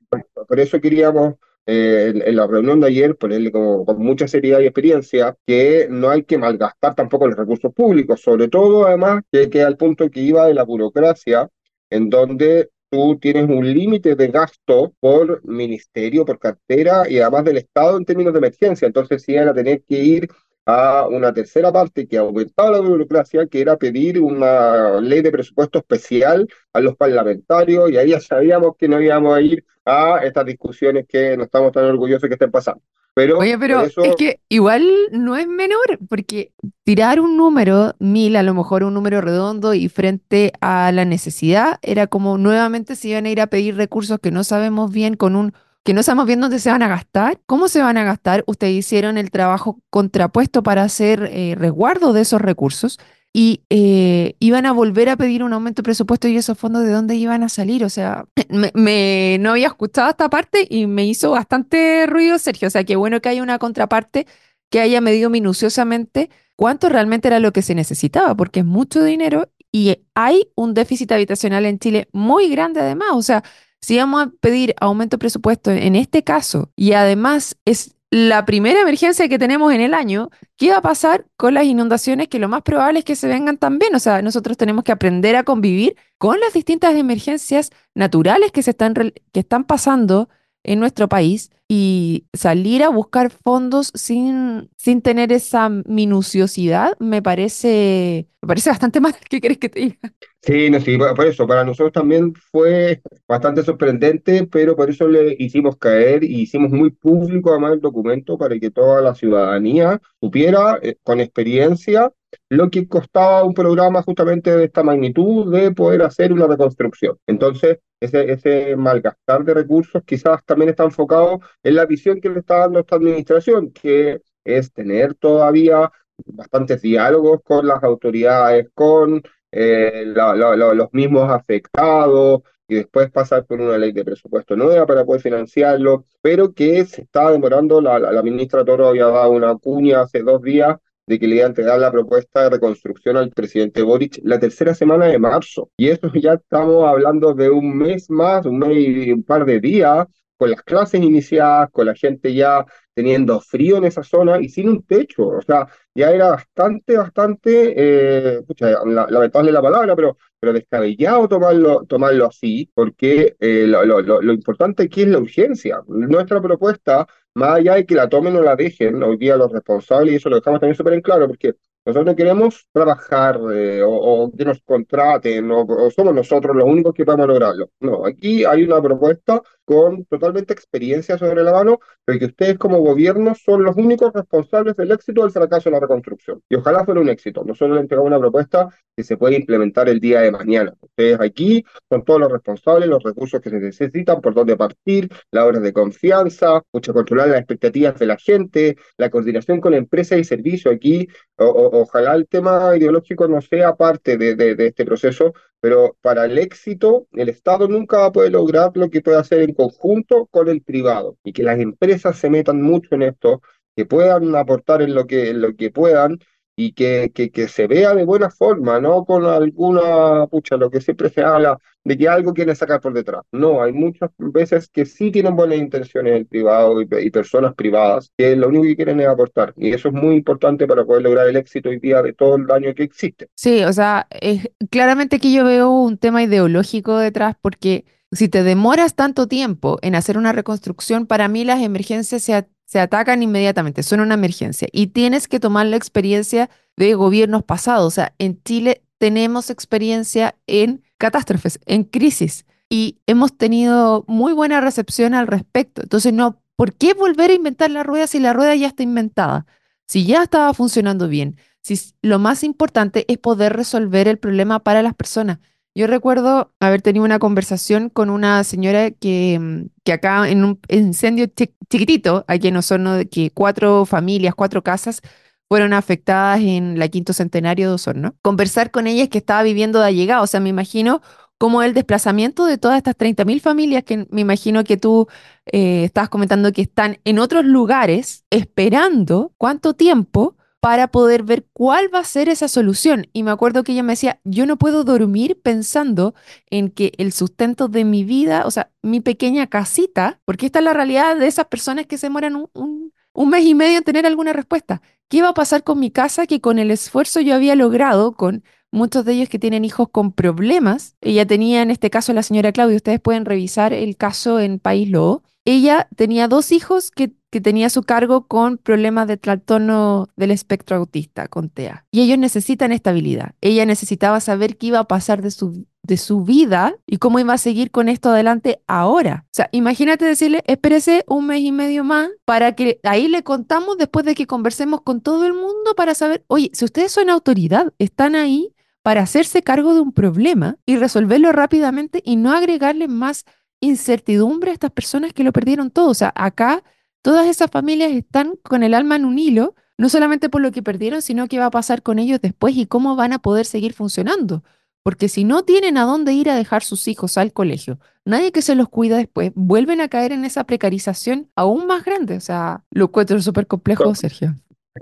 por 0.46 0.60
eso 0.60 0.80
queríamos 0.80 1.34
eh, 1.70 2.14
en, 2.24 2.34
la 2.36 2.46
reunión 2.46 2.80
de 2.80 2.86
ayer, 2.86 3.14
ponerle 3.16 3.52
como, 3.52 3.84
con 3.84 3.98
mucha 3.98 4.26
seriedad 4.26 4.60
y 4.60 4.64
experiencia, 4.64 5.36
que 5.46 5.86
no 5.90 6.08
hay 6.08 6.22
que 6.22 6.38
malgastar 6.38 6.94
tampoco 6.94 7.26
los 7.26 7.36
recursos 7.36 7.74
públicos, 7.74 8.22
sobre 8.22 8.48
todo 8.48 8.86
además 8.86 9.22
que, 9.30 9.50
que 9.50 9.62
al 9.62 9.76
punto 9.76 10.10
que 10.10 10.20
iba 10.20 10.46
de 10.46 10.54
la 10.54 10.64
burocracia, 10.64 11.50
en 11.90 12.08
donde 12.08 12.70
tú 12.90 13.18
tienes 13.20 13.50
un 13.50 13.70
límite 13.70 14.16
de 14.16 14.28
gasto 14.28 14.94
por 14.98 15.44
ministerio, 15.44 16.24
por 16.24 16.38
cartera 16.38 17.02
y 17.06 17.18
además 17.18 17.44
del 17.44 17.58
Estado 17.58 17.98
en 17.98 18.06
términos 18.06 18.32
de 18.32 18.38
emergencia. 18.38 18.86
Entonces, 18.86 19.22
si 19.22 19.34
van 19.34 19.48
a 19.48 19.54
tener 19.54 19.82
que 19.82 20.02
ir 20.02 20.28
a 20.70 21.06
una 21.08 21.32
tercera 21.32 21.72
parte 21.72 22.06
que 22.06 22.18
ha 22.18 22.20
aumentado 22.20 22.72
la 22.72 22.80
burocracia, 22.80 23.46
que 23.46 23.62
era 23.62 23.78
pedir 23.78 24.20
una 24.20 25.00
ley 25.00 25.22
de 25.22 25.30
presupuesto 25.30 25.78
especial 25.78 26.46
a 26.74 26.80
los 26.80 26.94
parlamentarios, 26.94 27.90
y 27.90 27.96
ahí 27.96 28.10
ya 28.10 28.20
sabíamos 28.20 28.76
que 28.76 28.86
no 28.86 29.00
íbamos 29.00 29.34
a 29.34 29.40
ir 29.40 29.64
a 29.86 30.20
estas 30.22 30.44
discusiones 30.44 31.06
que 31.08 31.38
no 31.38 31.44
estamos 31.44 31.72
tan 31.72 31.86
orgullosos 31.86 32.28
que 32.28 32.34
estén 32.34 32.50
pasando. 32.50 32.82
Pero 33.14 33.38
Oye, 33.38 33.56
pero 33.58 33.80
es 33.80 34.16
que 34.18 34.40
igual 34.50 34.86
no 35.10 35.38
es 35.38 35.48
menor, 35.48 35.98
porque 36.06 36.52
tirar 36.84 37.18
un 37.18 37.38
número, 37.38 37.94
mil, 37.98 38.36
a 38.36 38.42
lo 38.42 38.52
mejor 38.52 38.84
un 38.84 38.92
número 38.92 39.22
redondo, 39.22 39.72
y 39.72 39.88
frente 39.88 40.52
a 40.60 40.92
la 40.92 41.06
necesidad, 41.06 41.78
era 41.80 42.08
como 42.08 42.36
nuevamente 42.36 42.94
se 42.94 43.08
iban 43.08 43.24
a 43.24 43.30
ir 43.30 43.40
a 43.40 43.46
pedir 43.46 43.74
recursos 43.76 44.18
que 44.20 44.30
no 44.30 44.44
sabemos 44.44 44.92
bien 44.92 45.14
con 45.14 45.34
un 45.34 45.54
que 45.88 45.94
no 45.94 46.02
sabemos 46.02 46.26
bien 46.26 46.42
dónde 46.42 46.58
se 46.58 46.70
van 46.70 46.82
a 46.82 46.88
gastar, 46.88 47.40
cómo 47.46 47.66
se 47.66 47.80
van 47.80 47.96
a 47.96 48.04
gastar. 48.04 48.44
Ustedes 48.46 48.74
hicieron 48.74 49.16
el 49.16 49.30
trabajo 49.30 49.80
contrapuesto 49.88 50.62
para 50.62 50.82
hacer 50.82 51.30
eh, 51.32 51.54
resguardo 51.56 52.12
de 52.12 52.20
esos 52.20 52.42
recursos 52.42 53.00
y 53.32 53.62
eh, 53.70 54.36
iban 54.38 54.66
a 54.66 54.72
volver 54.72 55.08
a 55.08 55.16
pedir 55.16 55.42
un 55.42 55.54
aumento 55.54 55.80
de 55.80 55.84
presupuesto 55.84 56.28
y 56.28 56.36
esos 56.36 56.58
fondos 56.58 56.84
de 56.84 56.90
dónde 56.90 57.14
iban 57.14 57.42
a 57.42 57.48
salir. 57.48 57.86
O 57.86 57.88
sea, 57.88 58.26
me, 58.74 59.38
no 59.40 59.52
había 59.52 59.68
escuchado 59.68 60.10
esta 60.10 60.28
parte 60.28 60.66
y 60.68 60.86
me 60.86 61.06
hizo 61.06 61.30
bastante 61.30 62.04
ruido, 62.06 62.38
Sergio. 62.38 62.68
O 62.68 62.70
sea, 62.70 62.84
qué 62.84 62.96
bueno 62.96 63.22
que 63.22 63.30
haya 63.30 63.42
una 63.42 63.58
contraparte 63.58 64.26
que 64.68 64.80
haya 64.80 65.00
medido 65.00 65.30
minuciosamente 65.30 66.28
cuánto 66.54 66.90
realmente 66.90 67.28
era 67.28 67.40
lo 67.40 67.54
que 67.54 67.62
se 67.62 67.74
necesitaba, 67.74 68.36
porque 68.36 68.60
es 68.60 68.66
mucho 68.66 69.02
dinero 69.02 69.48
y 69.72 69.96
hay 70.14 70.50
un 70.54 70.74
déficit 70.74 71.12
habitacional 71.12 71.64
en 71.64 71.78
Chile 71.78 72.08
muy 72.12 72.50
grande 72.50 72.80
además. 72.80 73.12
O 73.14 73.22
sea, 73.22 73.42
si 73.80 73.96
vamos 73.98 74.22
a 74.22 74.30
pedir 74.40 74.74
aumento 74.80 75.16
de 75.16 75.20
presupuesto 75.20 75.70
en 75.70 75.96
este 75.96 76.24
caso 76.24 76.70
y 76.76 76.92
además 76.92 77.56
es 77.64 77.94
la 78.10 78.46
primera 78.46 78.80
emergencia 78.80 79.28
que 79.28 79.38
tenemos 79.38 79.72
en 79.72 79.80
el 79.80 79.92
año, 79.92 80.30
¿qué 80.56 80.70
va 80.70 80.78
a 80.78 80.82
pasar 80.82 81.26
con 81.36 81.54
las 81.54 81.64
inundaciones? 81.64 82.28
Que 82.28 82.38
lo 82.38 82.48
más 82.48 82.62
probable 82.62 83.00
es 83.00 83.04
que 83.04 83.16
se 83.16 83.28
vengan 83.28 83.58
también. 83.58 83.94
O 83.94 83.98
sea, 83.98 84.22
nosotros 84.22 84.56
tenemos 84.56 84.84
que 84.84 84.92
aprender 84.92 85.36
a 85.36 85.44
convivir 85.44 85.94
con 86.16 86.40
las 86.40 86.54
distintas 86.54 86.94
emergencias 86.94 87.70
naturales 87.94 88.50
que, 88.50 88.62
se 88.62 88.70
están, 88.70 88.94
que 88.94 89.40
están 89.40 89.64
pasando 89.64 90.30
en 90.64 90.80
nuestro 90.80 91.08
país 91.08 91.50
y 91.68 92.26
salir 92.32 92.82
a 92.82 92.88
buscar 92.88 93.30
fondos 93.30 93.92
sin, 93.94 94.70
sin 94.78 95.02
tener 95.02 95.32
esa 95.32 95.68
minuciosidad 95.68 96.96
me 96.98 97.20
parece, 97.20 98.28
me 98.40 98.48
parece 98.48 98.70
bastante 98.70 99.00
mal. 99.02 99.14
¿Qué 99.28 99.40
querés 99.40 99.58
que 99.58 99.68
te 99.68 99.80
diga? 99.80 100.14
Sí, 100.40 100.70
no, 100.70 100.80
sí, 100.80 100.96
por 100.96 101.26
eso, 101.26 101.46
para 101.46 101.64
nosotros 101.64 101.92
también 101.92 102.32
fue 102.34 103.02
bastante 103.26 103.62
sorprendente, 103.64 104.46
pero 104.46 104.76
por 104.76 104.88
eso 104.88 105.06
le 105.08 105.34
hicimos 105.38 105.76
caer 105.76 106.22
y 106.24 106.42
hicimos 106.42 106.70
muy 106.70 106.90
público 106.90 107.50
además 107.50 107.72
el 107.74 107.80
documento 107.80 108.38
para 108.38 108.58
que 108.58 108.70
toda 108.70 109.02
la 109.02 109.14
ciudadanía 109.14 110.00
supiera 110.20 110.78
eh, 110.80 110.96
con 111.02 111.20
experiencia 111.20 112.12
lo 112.48 112.70
que 112.70 112.86
costaba 112.88 113.42
un 113.44 113.52
programa 113.52 114.02
justamente 114.02 114.54
de 114.56 114.64
esta 114.66 114.82
magnitud 114.82 115.52
de 115.52 115.72
poder 115.72 116.02
hacer 116.02 116.32
una 116.32 116.46
reconstrucción. 116.46 117.18
Entonces, 117.26 117.78
ese, 118.00 118.30
ese 118.32 118.76
malgastar 118.76 119.44
de 119.44 119.54
recursos 119.54 120.02
quizás 120.06 120.44
también 120.44 120.70
está 120.70 120.84
enfocado 120.84 121.40
en 121.62 121.74
la 121.74 121.84
visión 121.84 122.20
que 122.20 122.30
le 122.30 122.40
está 122.40 122.58
dando 122.58 122.78
esta 122.80 122.96
administración, 122.96 123.70
que 123.72 124.20
es 124.44 124.72
tener 124.72 125.14
todavía 125.14 125.90
bastantes 126.26 126.82
diálogos 126.82 127.40
con 127.44 127.66
las 127.66 127.82
autoridades, 127.82 128.68
con 128.74 129.22
eh, 129.50 130.04
los 130.06 130.88
mismos 130.92 131.30
afectados, 131.30 132.42
y 132.68 132.74
después 132.76 133.10
pasar 133.10 133.46
por 133.46 133.60
una 133.60 133.78
ley 133.78 133.92
de 133.92 134.04
presupuesto 134.04 134.54
nueva 134.54 134.86
para 134.86 135.04
poder 135.04 135.22
financiarlo, 135.22 136.04
pero 136.20 136.52
que 136.52 136.84
se 136.84 137.02
está 137.02 137.30
demorando, 137.32 137.80
la, 137.80 137.98
la, 137.98 138.22
ministra 138.22 138.64
Toro 138.64 138.88
había 138.88 139.06
dado 139.06 139.30
una 139.30 139.56
cuña 139.56 140.02
hace 140.02 140.22
dos 140.22 140.42
días 140.42 140.76
de 141.06 141.18
que 141.18 141.26
le 141.26 141.36
iba 141.36 141.44
a 141.44 141.48
entregar 141.48 141.78
la 141.80 141.90
propuesta 141.90 142.42
de 142.42 142.50
reconstrucción 142.50 143.16
al 143.16 143.30
presidente 143.30 143.80
Boric 143.82 144.20
la 144.22 144.38
tercera 144.38 144.74
semana 144.74 145.06
de 145.06 145.18
marzo. 145.18 145.70
Y 145.78 145.88
eso 145.88 146.12
ya 146.22 146.34
estamos 146.34 146.86
hablando 146.86 147.32
de 147.32 147.48
un 147.48 147.76
mes 147.76 148.10
más, 148.10 148.44
un 148.44 148.58
mes 148.58 148.76
y 148.76 149.12
un 149.12 149.22
par 149.22 149.46
de 149.46 149.60
días 149.60 150.06
con 150.36 150.50
las 150.50 150.62
clases 150.62 151.02
iniciadas, 151.02 151.70
con 151.70 151.86
la 151.86 151.94
gente 151.94 152.32
ya 152.34 152.64
teniendo 152.94 153.40
frío 153.40 153.78
en 153.78 153.84
esa 153.84 154.02
zona 154.02 154.40
y 154.40 154.48
sin 154.50 154.68
un 154.68 154.82
techo. 154.84 155.28
O 155.28 155.42
sea, 155.42 155.66
ya 155.98 156.12
era 156.12 156.28
bastante, 156.28 156.96
bastante, 156.96 157.74
eh, 157.76 158.40
lamentable 158.86 159.50
la 159.50 159.60
palabra, 159.60 159.96
pero, 159.96 160.16
pero 160.38 160.52
descabellado 160.52 161.26
tomarlo, 161.26 161.84
tomarlo 161.86 162.26
así, 162.26 162.70
porque 162.72 163.34
eh, 163.40 163.64
lo, 163.66 163.84
lo, 163.84 164.22
lo, 164.22 164.32
importante 164.32 164.84
aquí 164.84 165.02
es 165.02 165.08
la 165.08 165.18
urgencia. 165.18 165.80
Nuestra 165.88 166.40
propuesta, 166.40 167.04
más 167.34 167.56
allá 167.56 167.74
de 167.74 167.84
que 167.84 167.96
la 167.96 168.08
tomen 168.08 168.36
o 168.36 168.42
la 168.42 168.54
dejen, 168.54 169.02
hoy 169.02 169.16
día 169.16 169.36
los 169.36 169.50
responsables, 169.50 170.12
y 170.12 170.16
eso 170.18 170.28
lo 170.28 170.36
dejamos 170.36 170.60
también 170.60 170.76
súper 170.76 170.94
en 170.94 171.00
claro, 171.00 171.26
porque 171.26 171.54
nosotros 171.88 172.04
no 172.04 172.16
queremos 172.16 172.68
trabajar 172.70 173.40
eh, 173.50 173.80
o, 173.82 174.30
que 174.36 174.44
nos 174.44 174.60
contraten 174.60 175.50
o, 175.50 175.90
somos 175.90 176.14
nosotros 176.14 176.54
los 176.54 176.66
únicos 176.66 176.92
que 176.92 177.06
podemos 177.06 177.26
lograrlo. 177.26 177.70
No, 177.80 178.04
aquí 178.04 178.44
hay 178.44 178.62
una 178.64 178.82
propuesta 178.82 179.40
con 179.64 180.04
totalmente 180.04 180.52
experiencia 180.52 181.16
sobre 181.16 181.42
la 181.42 181.52
mano, 181.52 181.78
pero 182.04 182.18
que 182.18 182.26
ustedes 182.26 182.58
como 182.58 182.80
gobierno 182.80 183.34
son 183.34 183.62
los 183.64 183.76
únicos 183.76 184.12
responsables 184.12 184.76
del 184.76 184.92
éxito 184.92 185.20
o 185.20 185.24
del 185.24 185.32
fracaso 185.32 185.68
de 185.68 185.74
la 185.74 185.80
reconstrucción. 185.80 186.42
Y 186.48 186.56
ojalá 186.56 186.84
fuera 186.84 187.00
un 187.00 187.08
éxito. 187.08 187.42
Nosotros 187.44 187.76
le 187.76 187.82
entregamos 187.82 188.08
una 188.08 188.18
propuesta 188.18 188.68
que 188.96 189.04
se 189.04 189.16
puede 189.16 189.36
implementar 189.36 189.88
el 189.88 190.00
día 190.00 190.20
de 190.22 190.32
mañana. 190.32 190.74
Ustedes 190.80 191.20
aquí 191.20 191.64
son 191.90 192.02
todos 192.04 192.20
los 192.20 192.32
responsables, 192.32 192.88
los 192.88 193.02
recursos 193.02 193.40
que 193.40 193.50
se 193.50 193.60
necesitan, 193.60 194.20
por 194.20 194.34
dónde 194.34 194.56
partir, 194.56 195.10
las 195.30 195.44
horas 195.44 195.62
de 195.62 195.72
confianza, 195.72 196.62
mucho 196.72 196.94
controlar 196.94 197.28
las 197.28 197.38
expectativas 197.38 197.98
de 197.98 198.06
la 198.06 198.16
gente, 198.16 198.76
la 198.96 199.10
coordinación 199.10 199.60
con 199.60 199.74
empresas 199.74 200.18
y 200.18 200.24
servicios 200.24 200.74
aquí, 200.74 201.08
o, 201.36 201.77
ojalá 201.80 202.14
el 202.14 202.26
tema 202.28 202.76
ideológico 202.76 203.28
no 203.28 203.40
sea 203.40 203.74
parte 203.74 204.16
de, 204.16 204.54
este 204.58 204.84
proceso, 204.84 205.34
pero 205.60 205.96
para 206.00 206.24
el 206.24 206.38
éxito, 206.38 207.06
el 207.12 207.28
Estado 207.28 207.68
nunca 207.68 207.98
va 207.98 208.06
a 208.06 208.12
poder 208.12 208.32
lograr 208.32 208.70
lo 208.74 208.90
que 208.90 209.00
puede 209.00 209.18
hacer 209.18 209.42
en 209.42 209.54
conjunto 209.54 210.26
con 210.26 210.48
el 210.48 210.62
privado. 210.62 211.16
Y 211.24 211.32
que 211.32 211.42
las 211.42 211.58
empresas 211.58 212.16
se 212.18 212.30
metan 212.30 212.62
mucho 212.62 212.94
en 212.94 213.02
esto, 213.02 213.42
que 213.76 213.86
puedan 213.86 214.34
aportar 214.36 214.82
en 214.82 214.94
lo 214.94 215.06
que, 215.06 215.30
en 215.30 215.40
lo 215.40 215.54
que 215.56 215.70
puedan 215.70 216.18
y 216.58 216.72
que, 216.72 217.12
que, 217.14 217.30
que, 217.30 217.46
se 217.46 217.68
vea 217.68 217.94
de 217.94 218.04
buena 218.04 218.30
forma, 218.30 218.80
no 218.80 219.04
con 219.04 219.24
alguna, 219.24 220.26
pucha, 220.26 220.56
lo 220.56 220.68
que 220.70 220.80
siempre 220.80 221.08
se 221.08 221.22
habla 221.22 221.56
de 221.84 221.96
que 221.96 222.08
algo 222.08 222.34
quiere 222.34 222.52
sacar 222.56 222.80
por 222.80 222.92
detrás. 222.92 223.22
No, 223.30 223.62
hay 223.62 223.72
muchas 223.72 224.10
veces 224.18 224.68
que 224.68 224.84
sí 224.84 225.12
tienen 225.12 225.36
buenas 225.36 225.58
intenciones 225.58 226.14
el 226.14 226.26
privado 226.26 226.82
y, 226.82 227.10
personas 227.10 227.54
privadas 227.54 228.10
que 228.18 228.34
lo 228.34 228.48
único 228.48 228.64
que 228.64 228.74
quieren 228.74 229.00
es 229.00 229.06
aportar. 229.06 229.54
Y 229.56 229.72
eso 229.72 229.88
es 229.88 229.94
muy 229.94 230.16
importante 230.16 230.66
para 230.66 230.84
poder 230.84 231.02
lograr 231.02 231.28
el 231.28 231.36
éxito 231.36 231.68
hoy 231.68 231.78
día 231.78 232.02
de 232.02 232.12
todo 232.12 232.34
el 232.34 232.46
daño 232.46 232.74
que 232.74 232.82
existe. 232.82 233.28
Sí, 233.36 233.62
o 233.62 233.72
sea, 233.72 234.08
es, 234.10 234.50
claramente 234.68 235.20
que 235.20 235.32
yo 235.32 235.44
veo 235.44 235.70
un 235.70 235.96
tema 235.96 236.24
ideológico 236.24 236.98
detrás 236.98 237.36
porque 237.40 237.84
si 238.10 238.28
te 238.28 238.42
demoras 238.42 238.96
tanto 238.96 239.28
tiempo 239.28 239.78
en 239.82 239.94
hacer 239.94 240.18
una 240.18 240.32
reconstrucción, 240.32 241.06
para 241.06 241.28
mí 241.28 241.44
las 241.44 241.62
emergencias 241.62 242.22
se 242.22 242.34
se 242.68 242.80
atacan 242.80 243.22
inmediatamente, 243.22 243.82
son 243.82 244.00
una 244.00 244.12
emergencia 244.12 244.68
y 244.70 244.88
tienes 244.88 245.26
que 245.26 245.40
tomar 245.40 245.64
la 245.64 245.76
experiencia 245.76 246.50
de 246.76 246.92
gobiernos 246.92 247.42
pasados. 247.42 247.86
O 247.86 247.90
sea, 247.90 248.14
en 248.18 248.42
Chile 248.42 248.82
tenemos 248.98 249.48
experiencia 249.48 250.34
en 250.46 250.82
catástrofes, 250.98 251.60
en 251.64 251.84
crisis 251.84 252.44
y 252.68 252.98
hemos 253.06 253.34
tenido 253.38 254.04
muy 254.06 254.34
buena 254.34 254.60
recepción 254.60 255.14
al 255.14 255.28
respecto. 255.28 255.80
Entonces, 255.80 256.12
no, 256.12 256.42
¿por 256.56 256.74
qué 256.74 256.92
volver 256.92 257.30
a 257.30 257.34
inventar 257.34 257.70
la 257.70 257.84
rueda 257.84 258.06
si 258.06 258.18
la 258.18 258.34
rueda 258.34 258.54
ya 258.54 258.66
está 258.66 258.82
inventada? 258.82 259.46
Si 259.86 260.04
ya 260.04 260.22
estaba 260.22 260.52
funcionando 260.52 261.08
bien, 261.08 261.38
si 261.62 261.80
lo 262.02 262.18
más 262.18 262.44
importante 262.44 263.06
es 263.08 263.16
poder 263.16 263.54
resolver 263.54 264.08
el 264.08 264.18
problema 264.18 264.58
para 264.58 264.82
las 264.82 264.94
personas. 264.94 265.38
Yo 265.78 265.86
recuerdo 265.86 266.52
haber 266.58 266.82
tenido 266.82 267.04
una 267.04 267.20
conversación 267.20 267.88
con 267.88 268.10
una 268.10 268.42
señora 268.42 268.90
que, 268.90 269.38
mm, 269.40 269.66
que 269.84 269.92
acá 269.92 270.28
en 270.28 270.42
un 270.42 270.58
incendio 270.68 271.26
chiquitito, 271.70 272.24
aquí 272.26 272.48
en 272.48 272.56
Osorno, 272.56 272.98
que 273.08 273.30
cuatro 273.30 273.84
familias, 273.86 274.34
cuatro 274.34 274.64
casas 274.64 275.02
fueron 275.48 275.72
afectadas 275.72 276.40
en 276.40 276.80
la 276.80 276.88
quinto 276.88 277.12
centenario 277.12 277.68
de 277.68 277.74
Osorno. 277.74 278.16
Conversar 278.22 278.72
con 278.72 278.88
ella 278.88 279.04
es 279.04 279.08
que 279.08 279.18
estaba 279.18 279.44
viviendo 279.44 279.78
de 279.78 279.86
allegado, 279.86 280.24
o 280.24 280.26
sea, 280.26 280.40
me 280.40 280.48
imagino 280.48 281.00
como 281.38 281.62
el 281.62 281.74
desplazamiento 281.74 282.44
de 282.44 282.58
todas 282.58 282.78
estas 282.78 282.96
30.000 282.96 283.40
familias 283.40 283.84
que 283.84 284.04
me 284.10 284.22
imagino 284.22 284.64
que 284.64 284.78
tú 284.78 285.06
eh, 285.46 285.84
estabas 285.84 286.08
comentando 286.08 286.50
que 286.50 286.62
están 286.62 286.98
en 287.04 287.20
otros 287.20 287.44
lugares 287.44 288.24
esperando 288.30 289.32
cuánto 289.36 289.74
tiempo 289.74 290.37
para 290.68 290.88
poder 290.88 291.22
ver 291.22 291.46
cuál 291.54 291.88
va 291.94 292.00
a 292.00 292.04
ser 292.04 292.28
esa 292.28 292.46
solución. 292.46 293.06
Y 293.14 293.22
me 293.22 293.30
acuerdo 293.30 293.64
que 293.64 293.72
ella 293.72 293.82
me 293.82 293.94
decía, 293.94 294.20
yo 294.24 294.44
no 294.44 294.58
puedo 294.58 294.84
dormir 294.84 295.40
pensando 295.40 296.14
en 296.50 296.68
que 296.68 296.92
el 296.98 297.12
sustento 297.12 297.68
de 297.68 297.86
mi 297.86 298.04
vida, 298.04 298.42
o 298.44 298.50
sea, 298.50 298.70
mi 298.82 299.00
pequeña 299.00 299.46
casita, 299.46 300.20
porque 300.26 300.44
esta 300.44 300.58
es 300.58 300.66
la 300.66 300.74
realidad 300.74 301.16
de 301.16 301.26
esas 301.26 301.46
personas 301.46 301.86
que 301.86 301.96
se 301.96 302.08
demoran 302.08 302.36
un, 302.52 302.92
mes 303.30 303.46
y 303.46 303.54
medio 303.54 303.78
en 303.78 303.84
tener 303.84 304.04
alguna 304.04 304.34
respuesta. 304.34 304.82
¿Qué 305.08 305.22
va 305.22 305.30
a 305.30 305.34
pasar 305.34 305.64
con 305.64 305.80
mi 305.80 305.90
casa 305.90 306.26
que 306.26 306.42
con 306.42 306.58
el 306.58 306.70
esfuerzo 306.70 307.22
yo 307.22 307.34
había 307.34 307.54
logrado 307.54 308.12
con 308.12 308.44
muchos 308.70 309.06
de 309.06 309.14
ellos 309.14 309.30
que 309.30 309.38
tienen 309.38 309.64
hijos 309.64 309.88
con 309.90 310.12
problemas? 310.12 310.96
Ella 311.00 311.24
tenía, 311.24 311.62
en 311.62 311.70
este 311.70 311.88
caso, 311.88 312.12
la 312.12 312.22
señora 312.22 312.52
Claudia, 312.52 312.76
ustedes 312.76 313.00
pueden 313.00 313.24
revisar 313.24 313.72
el 313.72 313.96
caso 313.96 314.38
en 314.38 314.58
País 314.58 314.90
Lobo. 314.90 315.22
Ella 315.46 315.88
tenía 315.96 316.28
dos 316.28 316.52
hijos 316.52 316.90
que 316.90 317.14
que 317.30 317.40
tenía 317.40 317.68
su 317.68 317.82
cargo 317.82 318.26
con 318.26 318.56
problemas 318.56 319.06
de 319.06 319.16
trastorno 319.16 320.08
del 320.16 320.30
espectro 320.30 320.76
autista, 320.76 321.28
con 321.28 321.50
TEA. 321.50 321.84
Y 321.90 322.02
ellos 322.02 322.18
necesitan 322.18 322.72
estabilidad. 322.72 323.34
Ella 323.40 323.66
necesitaba 323.66 324.20
saber 324.20 324.56
qué 324.56 324.68
iba 324.68 324.78
a 324.78 324.88
pasar 324.88 325.20
de 325.20 325.30
su, 325.30 325.66
de 325.82 325.96
su 325.98 326.22
vida 326.24 326.76
y 326.86 326.96
cómo 326.96 327.18
iba 327.18 327.34
a 327.34 327.38
seguir 327.38 327.70
con 327.70 327.88
esto 327.88 328.10
adelante 328.10 328.62
ahora. 328.66 329.26
O 329.26 329.34
sea, 329.34 329.48
imagínate 329.52 330.06
decirle, 330.06 330.42
espérese 330.46 331.04
un 331.06 331.26
mes 331.26 331.40
y 331.40 331.52
medio 331.52 331.84
más 331.84 332.08
para 332.24 332.52
que 332.54 332.80
ahí 332.82 333.08
le 333.08 333.22
contamos 333.22 333.76
después 333.76 334.06
de 334.06 334.14
que 334.14 334.26
conversemos 334.26 334.80
con 334.80 335.02
todo 335.02 335.26
el 335.26 335.34
mundo 335.34 335.74
para 335.76 335.94
saber, 335.94 336.24
oye, 336.28 336.50
si 336.54 336.64
ustedes 336.64 336.92
son 336.92 337.10
autoridad, 337.10 337.72
están 337.78 338.14
ahí 338.14 338.54
para 338.82 339.02
hacerse 339.02 339.42
cargo 339.42 339.74
de 339.74 339.80
un 339.80 339.92
problema 339.92 340.56
y 340.64 340.76
resolverlo 340.76 341.30
rápidamente 341.32 342.00
y 342.04 342.16
no 342.16 342.32
agregarle 342.32 342.88
más 342.88 343.26
incertidumbre 343.60 344.50
a 344.50 344.54
estas 344.54 344.70
personas 344.70 345.12
que 345.12 345.24
lo 345.24 345.32
perdieron 345.32 345.70
todo. 345.70 345.90
O 345.90 345.94
sea, 345.94 346.12
acá 346.14 346.62
Todas 347.02 347.26
esas 347.28 347.50
familias 347.50 347.92
están 347.92 348.34
con 348.42 348.62
el 348.62 348.74
alma 348.74 348.96
en 348.96 349.04
un 349.04 349.18
hilo, 349.18 349.54
no 349.76 349.88
solamente 349.88 350.28
por 350.28 350.40
lo 350.40 350.50
que 350.50 350.62
perdieron, 350.62 351.02
sino 351.02 351.28
qué 351.28 351.38
va 351.38 351.46
a 351.46 351.50
pasar 351.50 351.82
con 351.82 351.98
ellos 351.98 352.20
después 352.20 352.56
y 352.56 352.66
cómo 352.66 352.96
van 352.96 353.12
a 353.12 353.20
poder 353.20 353.46
seguir 353.46 353.72
funcionando. 353.72 354.42
Porque 354.82 355.08
si 355.08 355.24
no 355.24 355.42
tienen 355.42 355.76
a 355.76 355.84
dónde 355.84 356.12
ir 356.12 356.30
a 356.30 356.34
dejar 356.34 356.62
sus 356.62 356.88
hijos 356.88 357.18
al 357.18 357.32
colegio, 357.32 357.78
nadie 358.04 358.32
que 358.32 358.42
se 358.42 358.54
los 358.54 358.68
cuida 358.68 358.96
después, 358.96 359.32
vuelven 359.34 359.80
a 359.80 359.88
caer 359.88 360.12
en 360.12 360.24
esa 360.24 360.44
precarización 360.44 361.30
aún 361.36 361.66
más 361.66 361.84
grande. 361.84 362.16
O 362.16 362.20
sea, 362.20 362.64
lo 362.70 362.86
encuentro 362.86 363.20
súper 363.20 363.46
complejo, 363.46 363.94
Sergio. 363.94 364.34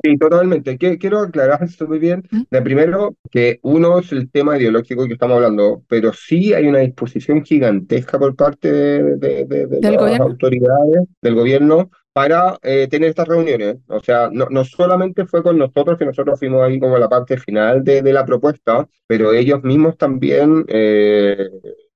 Sí, 0.03 0.17
totalmente. 0.19 0.77
Quiero 0.79 1.21
aclarar 1.21 1.63
esto 1.63 1.87
muy 1.87 1.99
bien. 1.99 2.23
¿Mm? 2.31 2.43
De 2.51 2.63
primero, 2.63 3.17
que 3.31 3.59
uno 3.63 3.99
es 3.99 4.13
el 4.13 4.31
tema 4.31 4.59
ideológico 4.59 5.07
que 5.07 5.15
estamos 5.15 5.37
hablando, 5.37 5.83
pero 5.89 6.13
sí 6.13 6.55
hay 6.55 6.67
una 6.67 6.81
disposición 6.81 7.45
gigantesca 7.45 8.19
por 8.19 8.37
parte 8.37 8.71
de, 8.71 9.81
las 9.81 10.21
autoridades 10.21 11.03
del 11.23 11.35
gobierno 11.35 11.91
para 12.17 12.59
eh, 12.63 12.89
tener 12.89 13.11
estas 13.11 13.29
reuniones. 13.29 13.77
O 13.89 14.01
sea, 14.01 14.31
no, 14.33 14.47
no, 14.49 14.65
solamente 14.65 15.27
fue 15.27 15.43
con 15.43 15.59
nosotros, 15.59 15.99
que 15.99 16.07
nosotros 16.07 16.39
fuimos 16.39 16.63
ahí 16.63 16.81
como 16.81 16.97
la 16.97 17.11
parte 17.11 17.37
final 17.37 17.85
de, 17.85 18.01
de 18.01 18.13
la 18.15 18.25
propuesta, 18.25 18.89
pero 19.07 19.35
ellos 19.35 19.63
mismos 19.63 19.99
también, 19.99 20.65
eh, 20.69 21.37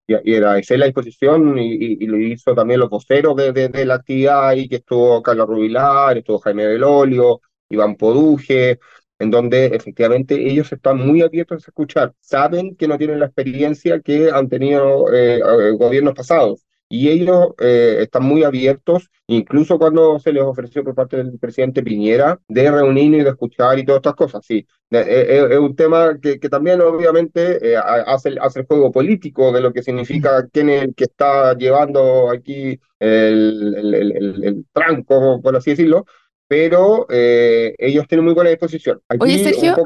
y, 0.07 0.35
era 0.35 0.59
esa 0.59 0.77
la 0.77 0.85
disposición, 0.85 1.59
y, 1.59 2.07
lo 2.07 2.19
hizo 2.19 2.55
también 2.55 2.81
los 2.81 2.91
voceros 2.91 3.35
de, 3.35 3.53
de, 3.53 3.85
la 3.87 3.95
actividad, 3.95 4.53
y 4.57 4.69
que 4.69 4.77
estuvo 4.77 5.23
Carlos 5.23 5.47
Rubilar, 5.49 6.19
estuvo 6.19 6.39
Jaime 6.41 6.67
Belolio, 6.67 7.41
Iván 7.71 7.97
Poduje, 7.97 8.79
en 9.19 9.31
donde 9.31 9.67
efectivamente 9.69 10.35
ellos 10.35 10.71
están 10.71 10.99
muy 10.99 11.23
abiertos 11.23 11.65
a 11.65 11.71
escuchar, 11.71 12.13
saben 12.21 12.77
que 12.77 12.89
no 12.89 12.99
tienen 12.99 13.21
la 13.21 13.27
experiencia 13.27 14.01
que 14.01 14.31
han 14.31 14.51
tenido 14.51 15.11
eh, 15.15 15.41
gobiernos 15.79 16.13
pasados 16.15 16.67
y 16.93 17.09
ellos 17.09 17.51
eh, 17.61 17.99
están 18.01 18.25
muy 18.25 18.43
abiertos, 18.43 19.11
incluso 19.29 19.79
cuando 19.79 20.19
se 20.19 20.33
les 20.33 20.43
ofreció 20.43 20.83
por 20.83 20.97
parte 20.97 21.19
del 21.19 21.39
presidente 21.39 21.85
Piñera 21.85 22.41
de 22.49 22.69
reunir 22.69 23.15
y 23.15 23.23
de 23.23 23.31
escuchar 23.31 23.79
y 23.79 23.85
todas 23.85 24.01
estas 24.01 24.17
cosas. 24.17 24.45
Sí, 24.45 24.67
eh, 24.91 25.05
eh, 25.09 25.47
es, 25.53 25.59
un 25.59 25.77
tema 25.77 26.19
que, 26.21 26.41
que 26.41 26.49
también 26.49 26.81
obviamente 26.81 27.77
hace, 27.77 28.35
hace 28.41 28.61
el 28.61 28.67
juego 28.67 28.91
político 28.91 29.53
de 29.53 29.61
lo 29.61 29.73
que 29.73 29.85
significa 29.85 30.49
quién 30.53 30.69
es 30.69 30.83
el 30.83 30.95
que 30.97 31.05
está 31.05 31.57
llevando 31.57 32.29
aquí 32.29 32.81
el, 32.99 33.75
el, 33.79 33.95
el, 33.95 34.45
el 34.45 34.67
tranco, 34.73 35.41
por 35.41 35.57
así 35.57 35.71
decirlo, 35.71 36.07
pero 36.51 37.07
eh, 37.11 37.77
ellos 37.79 38.09
tienen 38.09 38.25
muy 38.25 38.35
buena 38.35 38.51
disposición. 38.51 39.01
Oye, 39.21 39.39
Sergio, 39.39 39.77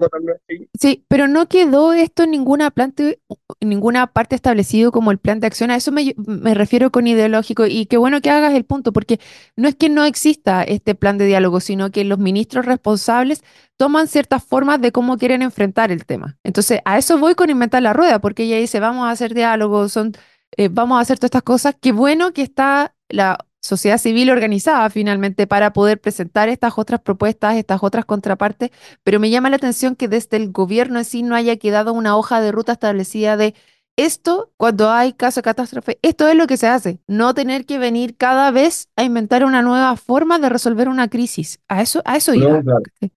¿sí? 0.81 1.05
pero 1.09 1.29
no 1.29 1.47
quedó 1.47 1.93
esto 1.93 2.23
en 2.23 2.31
ninguna, 2.31 2.71
plante, 2.71 3.21
en 3.61 3.69
ninguna 3.69 4.07
parte 4.07 4.35
establecido 4.35 4.91
como 4.91 5.11
el 5.11 5.19
plan 5.19 5.41
de 5.41 5.47
acción. 5.47 5.71
A 5.71 5.77
eso 5.77 5.93
me, 5.93 6.15
me, 6.17 6.55
refiero 6.55 6.91
con 6.91 7.07
ideológico 7.07 7.67
y 7.67 7.85
qué 7.85 7.99
bueno 7.99 8.23
que 8.23 8.31
hagas 8.31 8.55
el 8.55 8.65
punto, 8.65 8.95
porque 8.95 9.21
no 9.57 9.69
es 9.69 9.75
que 9.75 9.91
no 9.91 10.07
exista 10.07 10.63
este 10.63 10.95
plan 10.95 11.19
de 11.19 11.27
diálogo, 11.27 11.61
sino 11.61 11.91
que 11.91 12.03
los 12.03 12.19
ministros 12.19 12.65
responsables 12.65 13.45
toman 13.77 14.09
ciertas 14.09 14.43
formas 14.43 14.81
de 14.81 14.91
cómo 14.91 15.19
quieren 15.19 15.43
enfrentar 15.43 15.93
el 15.93 16.07
tema. 16.07 16.39
Entonces, 16.45 16.81
a 16.87 16.97
eso 16.97 17.19
voy 17.19 17.35
con 17.35 17.51
inventar 17.51 17.83
la 17.83 17.93
rueda, 17.93 18.23
porque 18.23 18.45
ella 18.45 18.57
dice, 18.57 18.81
vamos 18.81 19.07
a 19.07 19.11
hacer 19.11 19.35
diálogo, 19.35 19.91
son, 19.91 20.13
eh, 20.57 20.71
vamos 20.73 20.97
a 20.97 21.03
hacer 21.03 21.19
todas 21.19 21.29
estas 21.29 21.43
cosas. 21.43 21.77
Qué 21.79 21.93
bueno 21.93 22.33
que 22.33 22.41
está 22.41 22.95
la 23.11 23.37
sociedad 23.65 23.97
civil 23.99 24.31
organizada 24.31 24.91
finalmente 24.91 25.47
para 25.47 25.73
poder 25.73 25.99
presentar 25.99 26.51
estas 26.51 26.75
otras 26.77 27.01
propuestas, 27.01 27.57
estas 27.57 27.83
otras 27.83 28.05
contrapartes, 28.05 28.71
pero 29.03 29.19
me 29.19 29.31
llama 29.31 29.49
la 29.49 29.57
atención 29.57 29.97
que 29.97 30.07
desde 30.07 30.37
el 30.37 30.53
gobierno 30.53 30.99
en 30.99 31.05
sí 31.07 31.23
no 31.23 31.35
haya 31.35 31.57
quedado 31.57 31.95
una 31.95 32.17
hoja 32.17 32.43
de 32.43 32.53
ruta 32.53 32.73
establecida 32.73 33.39
de 33.39 33.55
esto, 33.97 34.51
cuando 34.57 34.91
hay 34.91 35.13
caso 35.13 35.41
de 35.41 35.45
catástrofe, 35.45 35.99
esto 36.03 36.29
es 36.29 36.37
lo 36.37 36.47
que 36.47 36.57
se 36.57 36.67
hace. 36.67 36.99
No 37.07 37.35
tener 37.35 37.65
que 37.65 37.79
venir 37.79 38.17
cada 38.17 38.51
vez 38.51 38.89
a 38.97 39.05
inventar 39.05 39.45
una 39.45 39.63
nueva 39.63 39.97
forma 39.97 40.39
de 40.39 40.49
resolver 40.49 40.89
una 40.89 41.09
crisis. 41.09 41.61
A 41.69 41.83
eso, 41.83 42.03
a 42.05 42.17
eso 42.17 42.35
iba. 42.35 42.61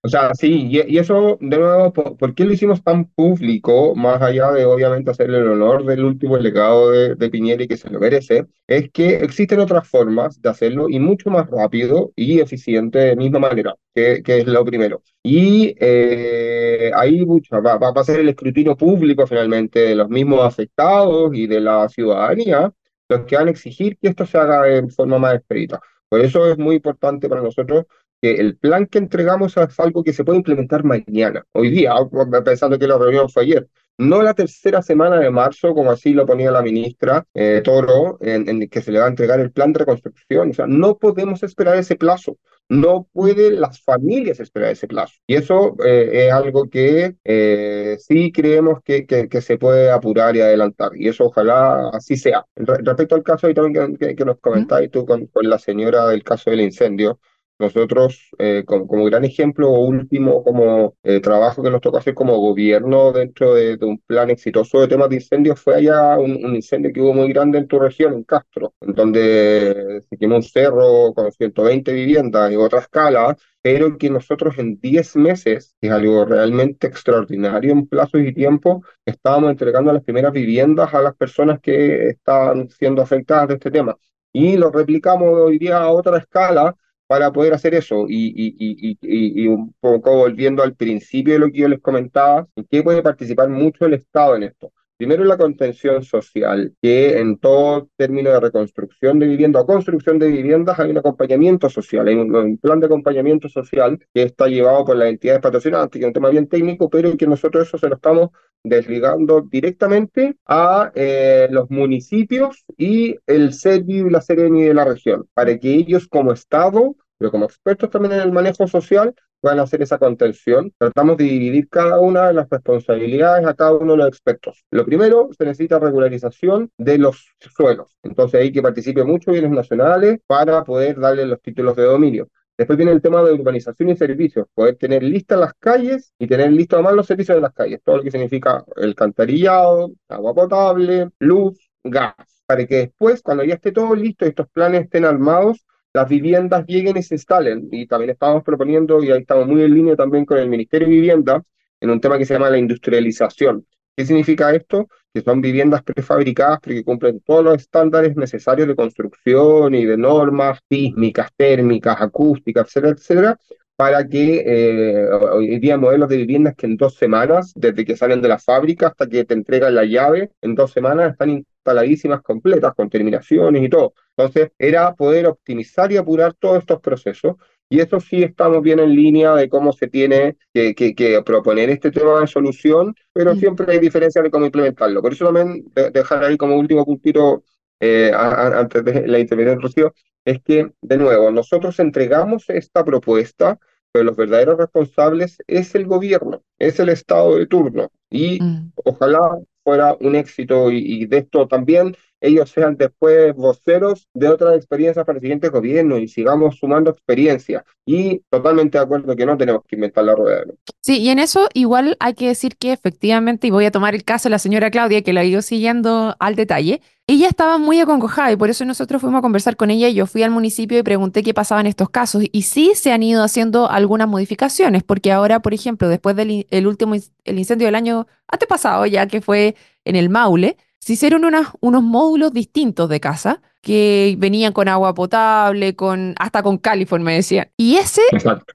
O 0.02 0.08
sea, 0.08 0.34
sí, 0.34 0.68
y, 0.70 0.98
eso, 0.98 1.38
de 1.40 1.58
nuevo, 1.58 1.92
¿por, 1.92 2.34
qué 2.34 2.44
lo 2.44 2.52
hicimos 2.52 2.82
tan 2.82 3.06
público, 3.06 3.94
más 3.96 4.22
allá 4.22 4.52
de 4.52 4.64
obviamente 4.64 5.10
hacerle 5.10 5.38
el 5.38 5.48
honor 5.48 5.84
del 5.84 6.04
último 6.04 6.36
legado 6.36 6.92
de, 6.92 7.14
de 7.14 7.30
Piñera 7.30 7.62
y 7.64 7.68
que 7.68 7.76
se 7.76 7.90
lo 7.90 7.98
merece? 7.98 8.46
Es 8.66 8.90
que 8.92 9.16
existen 9.16 9.60
otras 9.60 9.88
formas 9.88 10.40
de 10.40 10.48
hacerlo 10.48 10.88
y 10.88 11.00
mucho 11.00 11.30
más 11.30 11.48
rápido 11.50 12.12
y 12.14 12.40
eficiente 12.40 12.98
de 12.98 13.16
misma 13.16 13.40
manera, 13.40 13.74
que, 13.94 14.22
que 14.22 14.38
es 14.38 14.46
lo 14.46 14.64
primero. 14.64 15.02
Y 15.30 15.74
eh, 15.78 16.90
ahí 16.94 17.22
va, 17.22 17.76
va, 17.76 18.00
a 18.00 18.04
ser 18.04 18.20
el 18.20 18.30
escrutinio 18.30 18.74
público 18.74 19.26
finalmente 19.26 19.80
de 19.80 19.94
los 19.94 20.08
mismos 20.08 20.42
afectados 20.42 21.34
y 21.34 21.46
de 21.46 21.60
la 21.60 21.86
ciudadanía 21.90 22.72
los 23.10 23.26
que 23.26 23.36
van 23.36 23.48
a 23.48 23.50
exigir 23.50 23.98
que 23.98 24.08
esto 24.08 24.24
se 24.24 24.38
haga 24.38 24.74
en 24.74 24.88
forma 24.88 25.18
más 25.18 25.34
expedita. 25.34 25.80
Por 26.08 26.20
eso 26.22 26.50
es 26.50 26.56
muy 26.56 26.76
importante 26.76 27.28
para 27.28 27.42
nosotros 27.42 27.84
que 28.22 28.36
el 28.36 28.56
plan 28.56 28.86
que 28.86 28.96
entregamos 28.96 29.54
es 29.58 29.78
algo 29.78 30.02
que 30.02 30.14
se 30.14 30.24
puede 30.24 30.38
implementar 30.38 30.82
mañana, 30.82 31.44
hoy 31.52 31.70
día, 31.72 31.94
pensando 32.44 32.78
que 32.78 32.88
la 32.88 32.96
reunión 32.96 33.28
fue 33.28 33.42
ayer, 33.42 33.68
no 33.98 34.22
la 34.22 34.32
tercera 34.32 34.80
semana 34.80 35.18
de 35.18 35.30
marzo, 35.30 35.74
como 35.74 35.90
así 35.90 36.14
lo 36.14 36.24
ponía 36.24 36.50
la 36.50 36.62
ministra 36.62 37.26
eh, 37.34 37.60
Toro, 37.62 38.16
en, 38.22 38.66
que 38.70 38.80
se 38.80 38.92
le 38.92 39.00
va 39.00 39.06
a 39.06 39.08
entregar 39.08 39.40
el 39.40 39.52
plan 39.52 39.74
de 39.74 39.80
reconstrucción. 39.80 40.50
O 40.50 40.54
sea, 40.54 40.66
no 40.66 40.96
podemos 40.96 41.42
esperar 41.42 41.76
ese 41.76 41.96
plazo. 41.96 42.38
No 42.68 43.08
pueden 43.12 43.60
las 43.60 43.80
familias 43.80 44.40
esperar 44.40 44.72
ese 44.72 44.86
plazo. 44.86 45.14
Y 45.26 45.36
eso 45.36 45.74
eh, 45.84 46.26
es 46.26 46.32
algo 46.32 46.68
que 46.68 47.16
eh, 47.24 47.96
sí 47.98 48.30
creemos 48.30 48.82
que, 48.84 49.06
que, 49.06 49.40
se 49.40 49.56
puede 49.56 49.90
apurar 49.90 50.36
y 50.36 50.42
adelantar. 50.42 50.90
Y 50.94 51.08
eso 51.08 51.24
ojalá 51.24 51.88
así 51.94 52.16
sea. 52.16 52.44
respecto 52.56 53.14
al 53.14 53.22
caso 53.22 53.46
ahí 53.46 53.54
también 53.54 53.96
que, 53.96 54.14
que 54.14 54.24
nos 54.24 54.38
comentáis 54.38 54.90
tú 54.90 55.06
con, 55.06 55.26
con 55.28 55.48
la 55.48 55.58
señora 55.58 56.06
del 56.08 56.22
caso 56.22 56.50
del 56.50 56.60
incendio, 56.60 57.18
nosotros, 57.58 58.30
eh, 58.38 58.62
como, 58.66 58.86
como, 58.86 59.04
gran 59.04 59.24
ejemplo 59.24 59.70
o 59.70 59.80
último 59.80 60.44
como 60.44 60.94
eh, 61.02 61.20
trabajo 61.20 61.62
que 61.62 61.70
nos 61.70 61.80
tocó 61.80 61.98
hacer 61.98 62.14
como 62.14 62.36
gobierno 62.38 63.12
dentro 63.12 63.54
de, 63.54 63.78
un 63.82 63.98
plan 63.98 64.30
exitoso 64.30 64.80
de 64.80 64.88
temas 64.88 65.08
de 65.08 65.16
incendios, 65.16 65.60
fue 65.60 65.76
allá 65.76 66.18
un, 66.18 66.54
incendio 66.54 66.92
que 66.92 67.00
hubo 67.00 67.14
muy 67.14 67.28
grande 67.32 67.58
en 67.58 67.68
tu 67.68 67.78
región, 67.78 68.14
en 68.14 68.24
Castro, 68.24 68.74
en 68.80 68.94
donde 68.94 70.02
se 70.08 70.16
quemó 70.16 70.36
un 70.36 70.42
cerro 70.42 71.12
con 71.14 71.30
120 71.32 71.92
viviendas 71.92 72.52
y 72.52 72.56
otra 72.56 72.80
escala, 72.80 73.36
pero 73.60 73.98
que 73.98 74.10
nosotros 74.10 74.56
en 74.58 74.80
10 74.80 75.16
meses, 75.16 75.74
que 75.80 75.88
es 75.88 75.92
algo 75.92 76.24
realmente 76.24 76.86
extraordinario 76.86 77.72
en 77.72 77.86
plazos 77.86 78.20
y 78.20 78.32
tiempo, 78.32 78.84
estábamos 79.04 79.50
entregando 79.50 79.92
las 79.92 80.04
primeras 80.04 80.32
viviendas 80.32 80.94
a 80.94 81.02
las 81.02 81.16
personas 81.16 81.60
que 81.60 82.08
estaban 82.10 82.68
siendo 82.70 83.02
afectadas 83.02 83.48
de 83.48 83.54
este 83.54 83.70
tema. 83.70 83.96
Y 84.32 84.56
lo 84.56 84.70
replicamos 84.70 85.28
hoy 85.28 85.58
día 85.58 85.78
a 85.78 85.90
otra 85.90 86.18
escala 86.18 86.76
para 87.08 87.32
poder 87.32 87.54
hacer 87.54 87.74
eso. 87.74 88.06
Y, 88.08 88.28
y, 88.36 88.96
y, 89.00 89.42
y, 89.42 89.48
un 89.48 89.74
poco 89.80 90.16
volviendo 90.16 90.62
al 90.62 90.76
principio 90.76 91.32
de 91.32 91.40
lo 91.40 91.50
que 91.50 91.58
yo 91.58 91.68
les 91.68 91.80
comentaba, 91.80 92.46
¿en 92.54 92.66
qué 92.70 92.82
puede 92.82 93.02
participar 93.02 93.48
mucho 93.48 93.86
el 93.86 93.94
Estado 93.94 94.36
en 94.36 94.44
esto? 94.44 94.72
Primero 94.98 95.24
la 95.24 95.38
contención 95.38 96.02
social, 96.02 96.74
que 96.82 97.18
en 97.18 97.38
todo 97.38 97.88
término 97.96 98.30
de 98.30 98.40
reconstrucción 98.40 99.20
de 99.20 99.28
vivienda 99.28 99.60
o 99.60 99.66
construcción 99.66 100.18
de 100.18 100.26
viviendas 100.26 100.78
hay 100.80 100.90
un 100.90 100.98
acompañamiento 100.98 101.70
social, 101.70 102.08
hay 102.08 102.16
un, 102.16 102.58
plan 102.58 102.80
de 102.80 102.86
acompañamiento 102.86 103.48
social 103.48 103.96
que 104.12 104.24
está 104.24 104.48
llevado 104.48 104.84
por 104.84 104.96
las 104.96 105.08
entidades 105.08 105.40
patrocinantes, 105.40 106.00
que 106.00 106.04
es 106.04 106.08
un 106.08 106.12
tema 106.12 106.30
bien 106.30 106.48
técnico, 106.48 106.90
pero 106.90 107.16
que 107.16 107.28
nosotros 107.28 107.68
eso 107.68 107.78
se 107.78 107.88
lo 107.88 107.94
estamos 107.94 108.30
desligando 108.64 109.40
directamente 109.40 110.36
a 110.46 110.90
eh, 110.94 111.48
los 111.50 111.70
municipios 111.70 112.64
y 112.76 113.16
el 113.26 113.52
SEDI 113.52 114.00
y 114.00 114.10
la 114.10 114.20
Sereni 114.20 114.64
de 114.64 114.74
la 114.74 114.84
región, 114.84 115.26
para 115.34 115.58
que 115.58 115.74
ellos 115.74 116.08
como 116.08 116.32
Estado 116.32 116.96
pero 117.18 117.32
como 117.32 117.46
expertos 117.46 117.90
también 117.90 118.14
en 118.14 118.20
el 118.20 118.32
manejo 118.32 118.66
social, 118.66 119.14
a 119.42 119.62
hacer 119.62 119.82
esa 119.82 119.98
contención. 119.98 120.72
Tratamos 120.78 121.16
de 121.16 121.24
dividir 121.24 121.68
cada 121.68 122.00
una 122.00 122.28
de 122.28 122.34
las 122.34 122.48
responsabilidades 122.50 123.46
a 123.46 123.54
cada 123.54 123.72
uno 123.72 123.92
de 123.92 123.98
los 123.98 124.08
expertos. 124.08 124.64
Lo 124.70 124.84
primero, 124.84 125.28
se 125.36 125.44
necesita 125.44 125.78
regularización 125.78 126.70
de 126.76 126.98
los 126.98 127.34
suelos. 127.38 127.96
Entonces 128.02 128.40
hay 128.40 128.52
que 128.52 128.62
participe 128.62 129.04
muchos 129.04 129.32
bienes 129.32 129.50
nacionales 129.50 130.18
para 130.26 130.64
poder 130.64 130.98
darle 130.98 131.26
los 131.26 131.40
títulos 131.40 131.76
de 131.76 131.84
dominio. 131.84 132.28
Después 132.58 132.76
viene 132.76 132.90
el 132.90 133.00
tema 133.00 133.22
de 133.22 133.32
urbanización 133.32 133.90
y 133.90 133.96
servicios, 133.96 134.48
poder 134.52 134.74
tener 134.74 135.00
listas 135.04 135.38
las 135.38 135.54
calles 135.54 136.12
y 136.18 136.26
tener 136.26 136.50
listos 136.50 136.78
además 136.78 136.94
los 136.94 137.06
servicios 137.06 137.36
de 137.36 137.40
las 137.40 137.54
calles, 137.54 137.80
todo 137.84 137.98
lo 137.98 138.02
que 138.02 138.10
significa 138.10 138.64
el 138.76 138.96
cantarillado, 138.96 139.92
agua 140.08 140.34
potable, 140.34 141.08
luz, 141.20 141.70
gas, 141.84 142.14
para 142.46 142.66
que 142.66 142.76
después, 142.76 143.22
cuando 143.22 143.44
ya 143.44 143.54
esté 143.54 143.70
todo 143.70 143.94
listo 143.94 144.24
y 144.24 144.30
estos 144.30 144.48
planes 144.48 144.82
estén 144.82 145.04
armados, 145.04 145.64
las 145.92 146.08
viviendas 146.08 146.66
lleguen 146.66 146.96
y 146.96 147.02
se 147.04 147.14
instalen. 147.14 147.68
Y 147.70 147.86
también 147.86 148.10
estamos 148.10 148.42
proponiendo, 148.42 149.04
y 149.04 149.12
ahí 149.12 149.20
estamos 149.20 149.46
muy 149.46 149.62
en 149.62 149.74
línea 149.74 149.94
también 149.94 150.24
con 150.24 150.38
el 150.38 150.48
Ministerio 150.48 150.88
de 150.88 150.94
Vivienda, 150.94 151.42
en 151.80 151.90
un 151.90 152.00
tema 152.00 152.18
que 152.18 152.26
se 152.26 152.34
llama 152.34 152.50
la 152.50 152.58
industrialización. 152.58 153.64
¿Qué 153.98 154.06
significa 154.06 154.54
esto? 154.54 154.86
Que 155.12 155.22
son 155.22 155.40
viviendas 155.40 155.82
prefabricadas 155.82 156.60
pero 156.62 156.76
que 156.76 156.84
cumplen 156.84 157.18
todos 157.18 157.42
los 157.42 157.56
estándares 157.56 158.14
necesarios 158.14 158.68
de 158.68 158.76
construcción 158.76 159.74
y 159.74 159.84
de 159.86 159.96
normas 159.96 160.60
sísmicas, 160.70 161.30
térmicas, 161.36 162.00
acústicas, 162.00 162.68
etcétera, 162.68 162.92
etcétera, 162.92 163.38
para 163.74 164.06
que 164.06 164.44
eh, 164.46 165.08
hoy 165.10 165.58
día 165.58 165.76
modelos 165.78 166.08
de 166.10 166.16
viviendas 166.18 166.54
que 166.54 166.66
en 166.66 166.76
dos 166.76 166.94
semanas, 166.94 167.52
desde 167.56 167.84
que 167.84 167.96
salen 167.96 168.22
de 168.22 168.28
la 168.28 168.38
fábrica 168.38 168.86
hasta 168.86 169.08
que 169.08 169.24
te 169.24 169.34
entregan 169.34 169.74
la 169.74 169.84
llave, 169.84 170.30
en 170.42 170.54
dos 170.54 170.70
semanas 170.70 171.10
están 171.10 171.30
instaladísimas 171.30 172.22
completas, 172.22 172.74
con 172.76 172.88
terminaciones 172.88 173.64
y 173.64 173.68
todo. 173.68 173.94
Entonces, 174.16 174.52
era 174.58 174.94
poder 174.94 175.26
optimizar 175.26 175.90
y 175.90 175.96
apurar 175.96 176.34
todos 176.34 176.58
estos 176.58 176.80
procesos. 176.80 177.34
Y 177.70 177.80
eso 177.80 178.00
sí 178.00 178.22
estamos 178.22 178.62
bien 178.62 178.78
en 178.78 178.94
línea 178.94 179.34
de 179.34 179.48
cómo 179.48 179.72
se 179.72 179.88
tiene 179.88 180.36
que, 180.54 180.74
que, 180.74 181.22
proponer 181.24 181.68
este 181.68 181.90
tema 181.90 182.20
de 182.20 182.26
solución, 182.26 182.94
pero 183.12 183.34
mm. 183.34 183.38
siempre 183.38 183.72
hay 183.72 183.78
diferencias 183.78 184.24
de 184.24 184.30
cómo 184.30 184.46
implementarlo. 184.46 185.02
Por 185.02 185.12
eso 185.12 185.26
también 185.26 185.64
dejar 185.92 186.24
ahí 186.24 186.36
como 186.36 186.56
último 186.56 186.84
puntito 186.84 187.44
eh, 187.80 188.10
antes 188.14 188.84
de 188.84 189.06
la 189.06 189.18
intervención 189.18 189.58
de 189.58 189.62
Rocío, 189.62 189.94
es 190.24 190.42
que, 190.42 190.70
de 190.82 190.98
nuevo, 190.98 191.30
nosotros 191.30 191.78
entregamos 191.78 192.48
esta 192.48 192.84
propuesta, 192.84 193.58
pero 193.92 194.04
los 194.04 194.16
verdaderos 194.16 194.58
responsables 194.58 195.38
es 195.46 195.74
el 195.74 195.86
gobierno, 195.86 196.42
es 196.58 196.80
el 196.80 196.88
Estado 196.88 197.36
de 197.38 197.46
turno. 197.46 197.90
Y 198.10 198.42
mm. 198.42 198.72
ojalá 198.84 199.38
fuera 199.62 199.96
un 200.00 200.16
éxito 200.16 200.70
y, 200.70 201.06
de 201.06 201.18
esto 201.18 201.46
también 201.46 201.96
ellos 202.20 202.50
sean 202.50 202.76
después 202.76 203.34
voceros 203.34 204.08
de 204.14 204.28
otras 204.28 204.56
experiencias 204.56 205.04
para 205.04 205.18
el 205.18 205.22
siguiente 205.22 205.48
gobierno 205.48 205.98
y 205.98 206.08
sigamos 206.08 206.56
sumando 206.56 206.90
experiencia. 206.90 207.64
Y 207.86 208.20
totalmente 208.28 208.78
de 208.78 208.84
acuerdo 208.84 209.16
que 209.16 209.24
no 209.24 209.36
tenemos 209.36 209.62
que 209.66 209.76
inventar 209.76 210.04
la 210.04 210.14
rueda. 210.14 210.44
Sí, 210.82 210.98
y 210.98 211.08
en 211.08 211.18
eso 211.18 211.48
igual 211.54 211.96
hay 212.00 212.14
que 212.14 212.28
decir 212.28 212.56
que 212.56 212.72
efectivamente, 212.72 213.46
y 213.46 213.50
voy 213.50 213.64
a 213.64 213.70
tomar 213.70 213.94
el 213.94 214.04
caso 214.04 214.28
de 214.28 214.32
la 214.32 214.38
señora 214.38 214.70
Claudia, 214.70 215.02
que 215.02 215.12
la 215.12 215.24
ido 215.24 215.42
siguiendo 215.42 216.16
al 216.18 216.34
detalle, 216.34 216.82
ella 217.06 217.28
estaba 217.28 217.56
muy 217.56 217.80
acongojada 217.80 218.30
y 218.32 218.36
por 218.36 218.50
eso 218.50 218.66
nosotros 218.66 219.00
fuimos 219.00 219.20
a 219.20 219.22
conversar 219.22 219.56
con 219.56 219.70
ella. 219.70 219.88
y 219.88 219.94
Yo 219.94 220.06
fui 220.06 220.22
al 220.22 220.30
municipio 220.30 220.78
y 220.78 220.82
pregunté 220.82 221.22
qué 221.22 221.32
pasaba 221.32 221.62
en 221.62 221.66
estos 221.66 221.88
casos. 221.88 222.24
Y 222.30 222.42
sí 222.42 222.72
se 222.74 222.92
han 222.92 223.02
ido 223.02 223.22
haciendo 223.22 223.70
algunas 223.70 224.08
modificaciones, 224.08 224.82
porque 224.82 225.10
ahora, 225.10 225.40
por 225.40 225.54
ejemplo, 225.54 225.88
después 225.88 226.14
del 226.16 226.46
el 226.50 226.66
último 226.66 226.94
el 227.24 227.38
incendio 227.38 227.66
del 227.66 227.76
año 227.76 228.06
antepasado, 228.26 228.84
ya 228.84 229.06
que 229.06 229.22
fue 229.22 229.56
en 229.84 229.96
el 229.96 230.10
Maule, 230.10 230.58
se 230.80 230.92
hicieron 230.94 231.22
unos 231.60 231.82
módulos 231.82 232.32
distintos 232.32 232.88
de 232.88 233.00
casa 233.00 233.42
que 233.60 234.14
venían 234.18 234.52
con 234.52 234.68
agua 234.68 234.94
potable, 234.94 235.74
con 235.74 236.14
hasta 236.18 236.42
con 236.42 236.58
California, 236.58 237.04
me 237.04 237.14
decían. 237.14 237.50
Y 237.56 237.76
ese, 237.76 238.02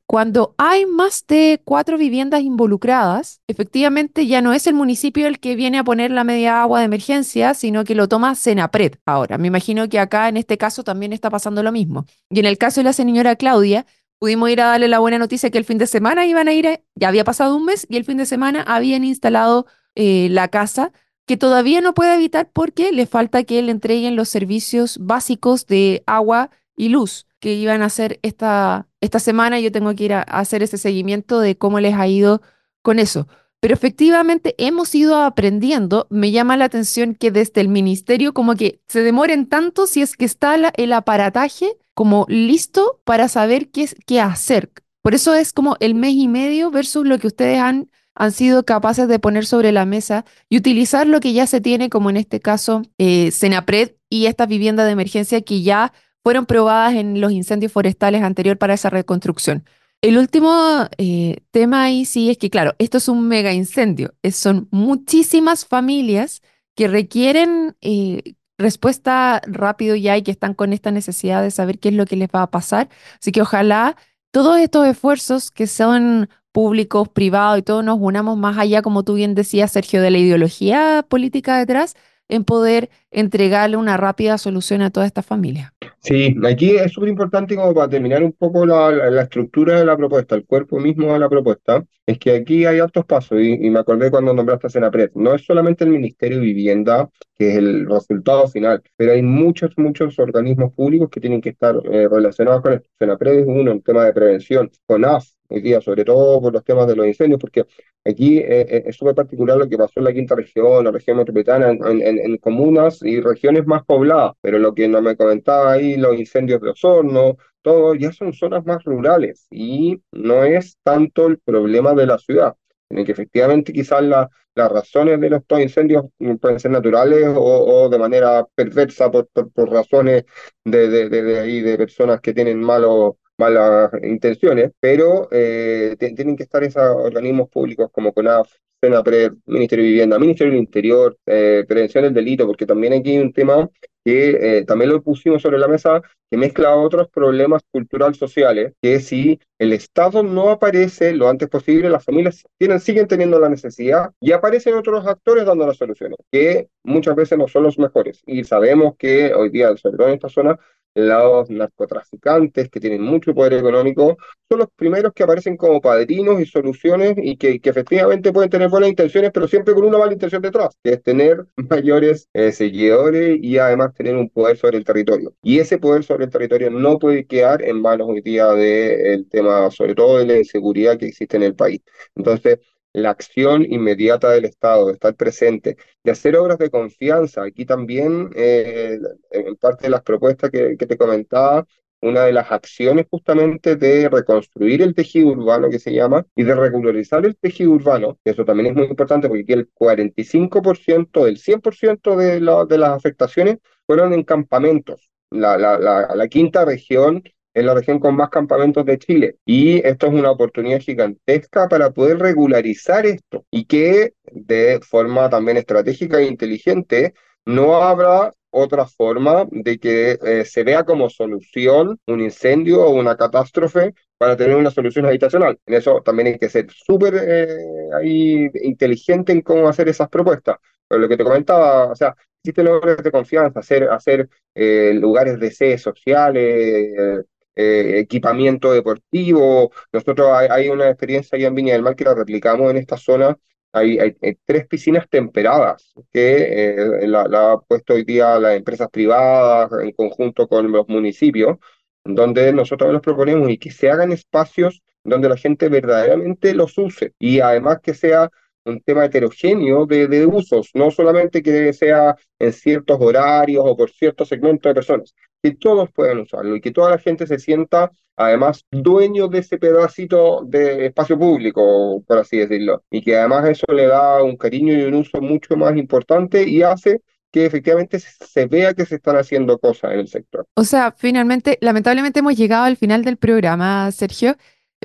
cuando 0.07 0.55
hay 0.57 0.85
más 0.85 1.25
de 1.27 1.61
cuatro 1.63 1.97
viviendas 1.97 2.41
involucradas, 2.41 3.41
efectivamente 3.47 4.25
ya 4.25 4.41
no 4.41 4.53
es 4.53 4.65
el 4.65 4.73
municipio 4.73 5.27
el 5.27 5.39
que 5.39 5.55
viene 5.55 5.77
a 5.77 5.83
poner 5.83 6.11
la 6.11 6.23
media 6.23 6.61
agua 6.61 6.79
de 6.79 6.85
emergencia, 6.85 7.53
sino 7.53 7.83
que 7.83 7.95
lo 7.95 8.07
toma 8.07 8.35
Senapred. 8.35 8.93
Ahora, 9.05 9.37
me 9.37 9.47
imagino 9.47 9.89
que 9.89 9.99
acá 9.99 10.29
en 10.29 10.37
este 10.37 10.57
caso 10.57 10.83
también 10.83 11.13
está 11.13 11.29
pasando 11.29 11.61
lo 11.61 11.71
mismo. 11.71 12.05
Y 12.29 12.39
en 12.39 12.45
el 12.45 12.57
caso 12.57 12.79
de 12.79 12.85
la 12.85 12.93
señora 12.93 13.35
Claudia, 13.35 13.85
pudimos 14.19 14.49
ir 14.49 14.61
a 14.61 14.67
darle 14.67 14.87
la 14.87 14.99
buena 14.99 15.19
noticia 15.19 15.51
que 15.51 15.57
el 15.57 15.65
fin 15.65 15.77
de 15.77 15.85
semana 15.85 16.25
iban 16.25 16.47
a 16.47 16.53
ir, 16.53 16.81
ya 16.95 17.09
había 17.09 17.25
pasado 17.25 17.57
un 17.57 17.65
mes 17.65 17.85
y 17.89 17.97
el 17.97 18.05
fin 18.05 18.17
de 18.17 18.25
semana 18.25 18.63
habían 18.65 19.03
instalado 19.03 19.65
eh, 19.95 20.29
la 20.31 20.47
casa 20.47 20.91
que 21.25 21.37
todavía 21.37 21.81
no 21.81 21.93
puede 21.93 22.15
evitar 22.15 22.49
porque 22.51 22.91
le 22.91 23.05
falta 23.05 23.43
que 23.43 23.61
le 23.61 23.71
entreguen 23.71 24.15
los 24.15 24.29
servicios 24.29 24.97
básicos 24.99 25.65
de 25.67 26.03
agua 26.05 26.49
y 26.75 26.89
luz 26.89 27.27
que 27.39 27.53
iban 27.53 27.81
a 27.81 27.85
hacer 27.85 28.19
esta, 28.21 28.87
esta 29.01 29.19
semana. 29.19 29.59
Yo 29.59 29.71
tengo 29.71 29.93
que 29.95 30.05
ir 30.05 30.13
a, 30.13 30.21
hacer 30.21 30.63
ese 30.63 30.77
seguimiento 30.77 31.39
de 31.39 31.57
cómo 31.57 31.79
les 31.79 31.93
ha 31.95 32.07
ido 32.07 32.41
con 32.81 32.99
eso. 32.99 33.27
Pero 33.59 33.73
efectivamente 33.73 34.55
hemos 34.57 34.93
ido 34.93 35.21
aprendiendo. 35.21 36.07
Me 36.09 36.31
llama 36.31 36.57
la 36.57 36.65
atención 36.65 37.15
que 37.15 37.31
desde 37.31 37.61
el 37.61 37.69
ministerio 37.69 38.33
como 38.33 38.55
que 38.55 38.81
se 38.87 39.01
demoren 39.01 39.47
tanto 39.47 39.87
si 39.87 40.01
es 40.01 40.17
que 40.17 40.25
está 40.25 40.55
el 40.55 40.93
aparataje 40.93 41.77
como 41.93 42.25
listo 42.27 43.01
para 43.03 43.27
saber 43.27 43.69
qué, 43.71 43.87
qué 44.05 44.19
hacer. 44.19 44.71
Por 45.01 45.13
eso 45.13 45.33
es 45.35 45.53
como 45.53 45.75
el 45.79 45.95
mes 45.95 46.13
y 46.13 46.27
medio 46.27 46.71
versus 46.71 47.05
lo 47.05 47.19
que 47.19 47.27
ustedes 47.27 47.59
han, 47.59 47.89
han 48.15 48.31
sido 48.31 48.63
capaces 48.63 49.07
de 49.07 49.19
poner 49.19 49.45
sobre 49.45 49.71
la 49.71 49.85
mesa 49.85 50.25
y 50.49 50.57
utilizar 50.57 51.07
lo 51.07 51.19
que 51.19 51.33
ya 51.33 51.47
se 51.47 51.61
tiene, 51.61 51.89
como 51.89 52.09
en 52.09 52.17
este 52.17 52.39
caso 52.39 52.83
eh, 52.97 53.31
Senapred 53.31 53.91
y 54.09 54.27
estas 54.27 54.47
viviendas 54.47 54.85
de 54.85 54.91
emergencia 54.91 55.41
que 55.41 55.61
ya 55.61 55.93
fueron 56.23 56.45
probadas 56.45 56.93
en 56.93 57.19
los 57.19 57.31
incendios 57.31 57.71
forestales 57.71 58.21
anterior 58.21 58.57
para 58.57 58.75
esa 58.75 58.89
reconstrucción. 58.89 59.65
El 60.01 60.17
último 60.17 60.87
eh, 60.97 61.37
tema 61.51 61.83
ahí 61.83 62.05
sí 62.05 62.29
es 62.29 62.37
que, 62.37 62.49
claro, 62.49 62.75
esto 62.77 62.97
es 62.97 63.07
un 63.07 63.27
mega 63.27 63.53
incendio. 63.53 64.13
son 64.31 64.67
muchísimas 64.71 65.65
familias 65.65 66.41
que 66.75 66.87
requieren 66.87 67.75
eh, 67.81 68.35
respuesta 68.57 69.41
rápido 69.47 69.95
ya 69.95 70.17
y 70.17 70.23
que 70.23 70.31
están 70.31 70.53
con 70.53 70.73
esta 70.73 70.91
necesidad 70.91 71.41
de 71.41 71.51
saber 71.51 71.79
qué 71.79 71.89
es 71.89 71.95
lo 71.95 72.05
que 72.05 72.15
les 72.17 72.29
va 72.29 72.41
a 72.41 72.51
pasar. 72.51 72.89
Así 73.19 73.31
que 73.31 73.41
ojalá 73.41 73.95
todos 74.31 74.59
estos 74.59 74.87
esfuerzos 74.87 75.51
que 75.51 75.67
son 75.67 76.29
públicos, 76.53 77.09
privados 77.09 77.59
y 77.59 77.63
todos 77.63 77.83
nos 77.83 77.97
unamos 77.99 78.37
más 78.37 78.57
allá, 78.57 78.81
como 78.81 79.03
tú 79.03 79.15
bien 79.15 79.35
decías, 79.35 79.71
Sergio, 79.71 80.01
de 80.01 80.11
la 80.11 80.19
ideología 80.19 81.05
política 81.09 81.57
detrás, 81.57 81.95
en 82.29 82.45
poder 82.45 82.89
entregarle 83.11 83.75
una 83.75 83.97
rápida 83.97 84.37
solución 84.37 84.81
a 84.81 84.91
toda 84.91 85.05
esta 85.05 85.21
familia. 85.21 85.73
Sí, 85.99 86.35
aquí 86.45 86.71
es 86.71 86.91
súper 86.91 87.09
importante 87.09 87.55
como 87.55 87.73
para 87.73 87.89
terminar 87.89 88.23
un 88.23 88.33
poco 88.33 88.65
la, 88.65 89.21
estructura 89.21 89.79
de 89.79 89.85
la 89.85 89.95
propuesta, 89.97 90.35
el 90.35 90.45
cuerpo 90.45 90.79
mismo 90.79 91.13
de 91.13 91.19
la 91.19 91.29
propuesta, 91.29 91.83
es 92.05 92.17
que 92.19 92.35
aquí 92.35 92.65
hay 92.65 92.79
altos 92.79 93.05
pasos 93.05 93.39
y, 93.41 93.69
me 93.69 93.79
acordé 93.79 94.11
cuando 94.11 94.33
nombraste 94.33 94.67
a 94.67 94.69
Senapred, 94.69 95.11
no 95.15 95.33
es 95.33 95.45
solamente 95.45 95.83
el 95.83 95.91
Ministerio 95.91 96.39
de 96.39 96.45
Vivienda, 96.45 97.09
que 97.37 97.51
es 97.51 97.57
el 97.57 97.87
resultado 97.87 98.47
final, 98.47 98.81
pero 98.97 99.13
hay 99.13 99.21
muchos, 99.21 99.71
muchos 99.77 100.19
organismos 100.19 100.73
públicos 100.73 101.09
que 101.09 101.21
tienen 101.21 101.41
que 101.41 101.49
estar 101.49 101.75
eh, 101.85 102.07
relacionados 102.09 102.61
con 102.61 102.73
esto. 102.73 102.89
Senapred 102.99 103.39
es 103.39 103.45
uno, 103.47 103.71
un 103.71 103.81
tema 103.81 104.05
de 104.05 104.13
prevención, 104.13 104.69
CONAF, 104.85 105.25
hoy 105.53 105.61
día, 105.61 105.81
sobre 105.81 106.03
todo 106.05 106.41
por 106.41 106.53
los 106.53 106.63
temas 106.63 106.87
de 106.87 106.95
los 106.95 107.05
incendios, 107.07 107.39
porque 107.39 107.65
aquí 108.05 108.39
eh, 108.39 108.61
eh, 108.69 108.83
es 108.87 108.95
súper 108.95 109.15
particular 109.15 109.57
lo 109.57 109.67
que 109.69 109.77
pasó 109.77 109.93
en 109.99 110.05
la 110.05 110.13
quinta 110.13 110.35
región, 110.35 110.83
la 110.85 110.91
región 110.91 111.17
metropolitana, 111.17 111.69
en, 111.71 111.83
en, 112.01 112.19
en, 112.19 112.37
comunas 112.37 113.01
y 113.03 113.21
regiones 113.21 113.65
más 113.65 113.83
pobladas, 113.85 114.33
pero 114.41 114.59
lo 114.59 114.73
que 114.73 114.87
no 114.87 115.01
me 115.01 115.15
comentaba 115.15 115.73
ahí, 115.73 115.95
los 115.97 116.15
incendios 116.17 116.61
de 116.61 116.69
Osorno, 116.71 117.37
todo, 117.61 117.95
ya 117.95 118.11
son 118.11 118.33
zonas 118.33 118.65
más 118.65 118.83
rurales 118.83 119.47
y 119.51 120.01
no 120.11 120.43
es 120.43 120.77
tanto 120.83 121.27
el 121.27 121.39
problema 121.39 121.93
de 121.93 122.07
la 122.07 122.17
ciudad, 122.17 122.55
en 122.89 123.05
que 123.05 123.11
efectivamente 123.11 123.71
quizás 123.73 124.03
la, 124.03 124.29
las 124.55 124.71
razones 124.71 125.19
de 125.19 125.27
estos 125.27 125.59
incendios 125.59 126.05
pueden 126.41 126.59
ser 126.59 126.71
naturales 126.71 127.27
o, 127.35 127.41
o 127.83 127.89
de 127.89 127.97
manera 127.99 128.45
perversa 128.55 129.09
por, 129.11 129.27
por, 129.29 129.51
por 129.51 129.69
razones 129.71 130.25
de, 130.65 130.89
de, 130.89 131.09
de, 131.09 131.21
de, 131.23 131.61
de 131.63 131.77
personas 131.77 132.21
que 132.21 132.33
tienen 132.33 132.59
malos 132.61 133.13
malas 133.43 133.91
intenciones, 134.03 134.71
pero 134.79 135.27
eh, 135.31 135.95
tienen 135.99 136.35
que 136.37 136.43
estar 136.43 136.63
esos 136.63 136.83
organismos 136.83 137.49
públicos 137.49 137.89
como 137.91 138.13
CONAF, 138.13 138.49
SENAPRED, 138.81 139.33
Ministerio 139.45 139.83
de 139.83 139.91
Vivienda, 139.91 140.19
Ministerio 140.19 140.51
del 140.51 140.61
Interior, 140.61 141.17
eh, 141.25 141.63
Prevención 141.67 142.03
del 142.03 142.13
Delito, 142.13 142.45
porque 142.45 142.65
también 142.65 142.93
aquí 142.93 143.11
hay 143.11 143.19
un 143.19 143.33
tema 143.33 143.69
que 144.05 144.57
eh, 144.57 144.65
también 144.65 144.91
lo 144.91 145.01
pusimos 145.01 145.41
sobre 145.41 145.57
la 145.57 145.67
mesa, 145.67 146.01
que 146.29 146.37
mezcla 146.37 146.75
otros 146.75 147.07
problemas 147.09 147.61
cultural 147.71 148.15
sociales, 148.15 148.73
que 148.81 148.99
si 148.99 149.39
el 149.57 149.71
Estado 149.71 150.23
no 150.23 150.49
aparece 150.49 151.13
lo 151.13 151.29
antes 151.29 151.47
posible, 151.47 151.89
las 151.89 152.03
familias 152.03 152.43
tienen, 152.57 152.81
siguen 152.81 153.07
teniendo 153.07 153.39
la 153.39 153.47
necesidad 153.47 154.11
y 154.19 154.33
aparecen 154.33 154.73
otros 154.73 155.07
actores 155.07 155.45
dando 155.45 155.65
las 155.65 155.77
soluciones, 155.77 156.17
que 156.31 156.67
muchas 156.83 157.15
veces 157.15 157.37
no 157.37 157.47
son 157.47 157.63
los 157.63 157.79
mejores. 157.79 158.21
Y 158.25 158.43
sabemos 158.43 158.95
que 158.97 159.33
hoy 159.33 159.49
día, 159.49 159.75
sobre 159.77 159.97
todo 159.97 160.07
en 160.09 160.15
esta 160.15 160.29
zona, 160.29 160.59
los 160.95 161.49
narcotraficantes 161.49 162.69
que 162.69 162.79
tienen 162.79 163.01
mucho 163.01 163.33
poder 163.33 163.53
económico 163.53 164.17
son 164.49 164.59
los 164.59 164.69
primeros 164.75 165.13
que 165.13 165.23
aparecen 165.23 165.57
como 165.57 165.81
padrinos 165.81 166.39
y 166.39 166.45
soluciones 166.45 167.15
y 167.17 167.37
que, 167.37 167.59
que 167.59 167.69
efectivamente 167.69 168.31
pueden 168.31 168.49
tener 168.49 168.69
buenas 168.69 168.89
intenciones, 168.89 169.31
pero 169.33 169.47
siempre 169.47 169.73
con 169.73 169.85
una 169.85 169.97
mala 169.97 170.13
intención 170.13 170.41
detrás, 170.41 170.77
que 170.83 170.93
es 170.93 171.03
tener 171.03 171.45
mayores 171.69 172.29
eh, 172.33 172.51
seguidores 172.51 173.39
y 173.41 173.57
además 173.57 173.93
tener 173.93 174.15
un 174.15 174.29
poder 174.29 174.57
sobre 174.57 174.77
el 174.77 174.85
territorio. 174.85 175.33
Y 175.41 175.59
ese 175.59 175.77
poder 175.77 176.03
sobre 176.03 176.25
el 176.25 176.31
territorio 176.31 176.69
no 176.69 176.99
puede 176.99 177.25
quedar 177.25 177.61
en 177.63 177.81
manos 177.81 178.07
hoy 178.09 178.21
día 178.21 178.47
del 178.49 179.27
tema, 179.29 179.71
sobre 179.71 179.95
todo 179.95 180.19
de 180.19 180.27
la 180.27 180.37
inseguridad 180.37 180.97
que 180.97 181.07
existe 181.07 181.37
en 181.37 181.43
el 181.43 181.55
país. 181.55 181.81
Entonces, 182.15 182.59
la 182.93 183.09
acción 183.09 183.65
inmediata 183.69 184.31
del 184.31 184.45
Estado, 184.45 184.87
de 184.87 184.93
estar 184.93 185.15
presente, 185.15 185.77
de 186.03 186.11
hacer 186.11 186.35
obras 186.37 186.57
de 186.59 186.69
confianza. 186.69 187.43
Aquí 187.43 187.65
también, 187.65 188.29
eh, 188.35 188.99
en 189.31 189.55
parte 189.57 189.83
de 189.87 189.89
las 189.89 190.03
propuestas 190.03 190.51
que, 190.51 190.77
que, 190.77 190.85
te 190.85 190.97
comentaba, 190.97 191.65
una 192.01 192.25
de 192.25 192.33
las 192.33 192.51
acciones 192.51 193.07
justamente 193.09 193.75
de 193.77 194.09
reconstruir 194.09 194.81
el 194.81 194.93
tejido 194.93 195.29
urbano 195.29 195.69
que 195.69 195.79
se 195.79 195.93
llama 195.93 196.25
y 196.35 196.43
de 196.43 196.53
regularizar 196.53 197.25
el 197.25 197.37
tejido 197.37 197.71
urbano, 197.71 198.19
eso 198.25 198.43
también 198.45 198.67
es 198.67 198.75
muy 198.75 198.87
importante 198.87 199.27
porque 199.27 199.43
aquí 199.43 199.53
el 199.53 199.71
45% 199.73 201.23
del 201.25 201.37
100% 201.37 202.15
de, 202.17 202.41
la, 202.41 202.65
de 202.65 202.77
las 202.77 202.91
afectaciones 202.91 203.57
fueron 203.85 204.13
en 204.13 204.23
campamentos. 204.23 205.09
La, 205.31 205.57
la, 205.57 205.79
la, 205.79 206.15
la 206.15 206.27
quinta 206.27 206.65
región 206.65 207.23
es 207.53 207.63
la 207.63 207.73
región 207.73 207.99
con 207.99 208.15
más 208.15 208.29
campamentos 208.29 208.85
de 208.85 208.97
Chile. 208.97 209.37
Y 209.45 209.85
esto 209.85 210.07
es 210.07 210.13
una 210.13 210.31
oportunidad 210.31 210.79
gigantesca 210.79 211.67
para 211.69 211.91
poder 211.91 212.19
regularizar 212.19 213.05
esto 213.05 213.45
y 213.51 213.65
que 213.65 214.13
de 214.31 214.79
forma 214.81 215.29
también 215.29 215.57
estratégica 215.57 216.19
e 216.19 216.25
inteligente 216.25 217.13
no 217.45 217.75
habrá 217.75 218.33
otra 218.49 218.85
forma 218.85 219.47
de 219.51 219.79
que 219.79 220.19
eh, 220.23 220.45
se 220.45 220.63
vea 220.63 220.83
como 220.83 221.09
solución 221.09 221.99
un 222.07 222.21
incendio 222.21 222.83
o 222.83 222.91
una 222.91 223.17
catástrofe 223.17 223.93
para 224.17 224.37
tener 224.37 224.55
una 224.55 224.69
solución 224.71 225.05
habitacional. 225.05 225.59
En 225.65 225.73
eso 225.73 226.01
también 226.05 226.27
hay 226.27 226.37
que 226.37 226.49
ser 226.49 226.67
súper 226.71 227.15
eh, 227.19 228.51
inteligente 228.63 229.31
en 229.31 229.41
cómo 229.41 229.67
hacer 229.67 229.89
esas 229.89 230.07
propuestas. 230.07 230.57
Pero 230.87 231.01
lo 231.01 231.09
que 231.09 231.17
te 231.17 231.23
comentaba, 231.23 231.87
o 231.87 231.95
sea, 231.95 232.15
existen 232.43 232.65
lugares 232.65 233.03
de 233.03 233.11
confianza, 233.11 233.59
hacer, 233.59 233.89
hacer 233.89 234.29
eh, 234.53 234.93
lugares 234.93 235.39
de 235.39 235.51
sede 235.51 235.77
sociales, 235.79 237.25
eh, 237.55 237.99
equipamiento 237.99 238.71
deportivo. 238.71 239.71
Nosotros 239.91 240.29
hay, 240.49 240.69
una 240.69 240.89
experiencia 240.89 241.37
allá 241.37 241.47
en 241.47 241.55
Viña 241.55 241.73
del 241.73 241.83
Mar 241.83 241.95
que 241.95 242.03
la 242.03 242.15
replicamos 242.15 242.71
en 242.71 242.77
esta 242.77 242.97
zona. 242.97 243.37
Hay, 243.71 243.97
tres 244.45 244.67
piscinas 244.67 245.09
temperadas 245.09 245.93
que 246.11 246.73
eh, 247.03 247.07
la, 247.07 247.27
la 247.27 247.53
ha 247.53 247.59
puesto 247.59 247.93
hoy 247.95 248.03
día 248.03 248.39
las 248.39 248.55
empresas 248.57 248.87
privadas 248.91 249.71
en 249.81 249.91
conjunto 249.93 250.47
con 250.47 250.71
los 250.71 250.87
municipios, 250.87 251.57
donde 252.03 252.53
nosotros 252.53 252.91
los 252.93 253.01
proponemos 253.01 253.49
y 253.49 253.57
que 253.57 253.71
se 253.71 253.89
hagan 253.89 254.11
espacios 254.11 254.83
donde 255.03 255.29
la 255.29 255.37
gente 255.37 255.69
verdaderamente 255.69 256.53
los 256.53 256.77
use 256.77 257.13
y 257.19 257.39
además 257.39 257.79
que 257.81 257.93
sea 257.93 258.29
un 258.65 258.81
tema 258.81 259.05
heterogéneo 259.05 259.85
de, 259.85 260.07
de, 260.07 260.25
usos, 260.25 260.69
no 260.73 260.89
solamente 260.89 261.43
que 261.43 261.73
sea 261.73 262.15
en 262.39 262.53
ciertos 262.53 262.97
horarios 262.99 263.63
o 263.67 263.75
por 263.75 263.91
ciertos 263.91 264.29
segmentos 264.29 264.69
de 264.69 264.73
personas, 264.73 265.13
que 265.43 265.51
todos 265.51 265.91
puedan 265.91 266.19
usarlo 266.19 266.55
y 266.55 266.61
que 266.61 266.71
toda 266.71 266.91
la 266.91 266.97
gente 266.97 267.27
se 267.27 267.37
sienta 267.37 267.91
además 268.15 268.65
dueño 268.71 269.27
de 269.27 269.39
ese 269.39 269.57
pedacito 269.57 270.43
de 270.45 270.85
espacio 270.85 271.19
público, 271.19 272.01
por 272.07 272.17
así 272.19 272.37
decirlo, 272.37 272.83
y 272.89 273.01
que 273.01 273.17
además 273.17 273.49
eso 273.49 273.65
le 273.73 273.87
da 273.87 274.23
un 274.23 274.37
cariño 274.37 274.73
y 274.73 274.83
un 274.83 274.93
uso 274.93 275.19
mucho 275.19 275.57
más 275.57 275.75
importante 275.75 276.47
y 276.47 276.63
hace 276.63 277.01
que 277.31 277.45
efectivamente 277.45 277.99
se 277.99 278.45
vea 278.45 278.73
que 278.73 278.85
se 278.85 278.95
están 278.95 279.17
haciendo 279.17 279.57
cosas 279.57 279.93
en 279.93 279.99
el 280.01 280.07
sector. 280.07 280.45
O 280.55 280.63
sea, 280.63 280.93
finalmente, 280.95 281.57
lamentablemente 281.61 282.19
hemos 282.19 282.37
llegado 282.37 282.65
al 282.65 282.77
final 282.77 283.03
del 283.03 283.17
programa, 283.17 283.91
Sergio, 283.91 284.37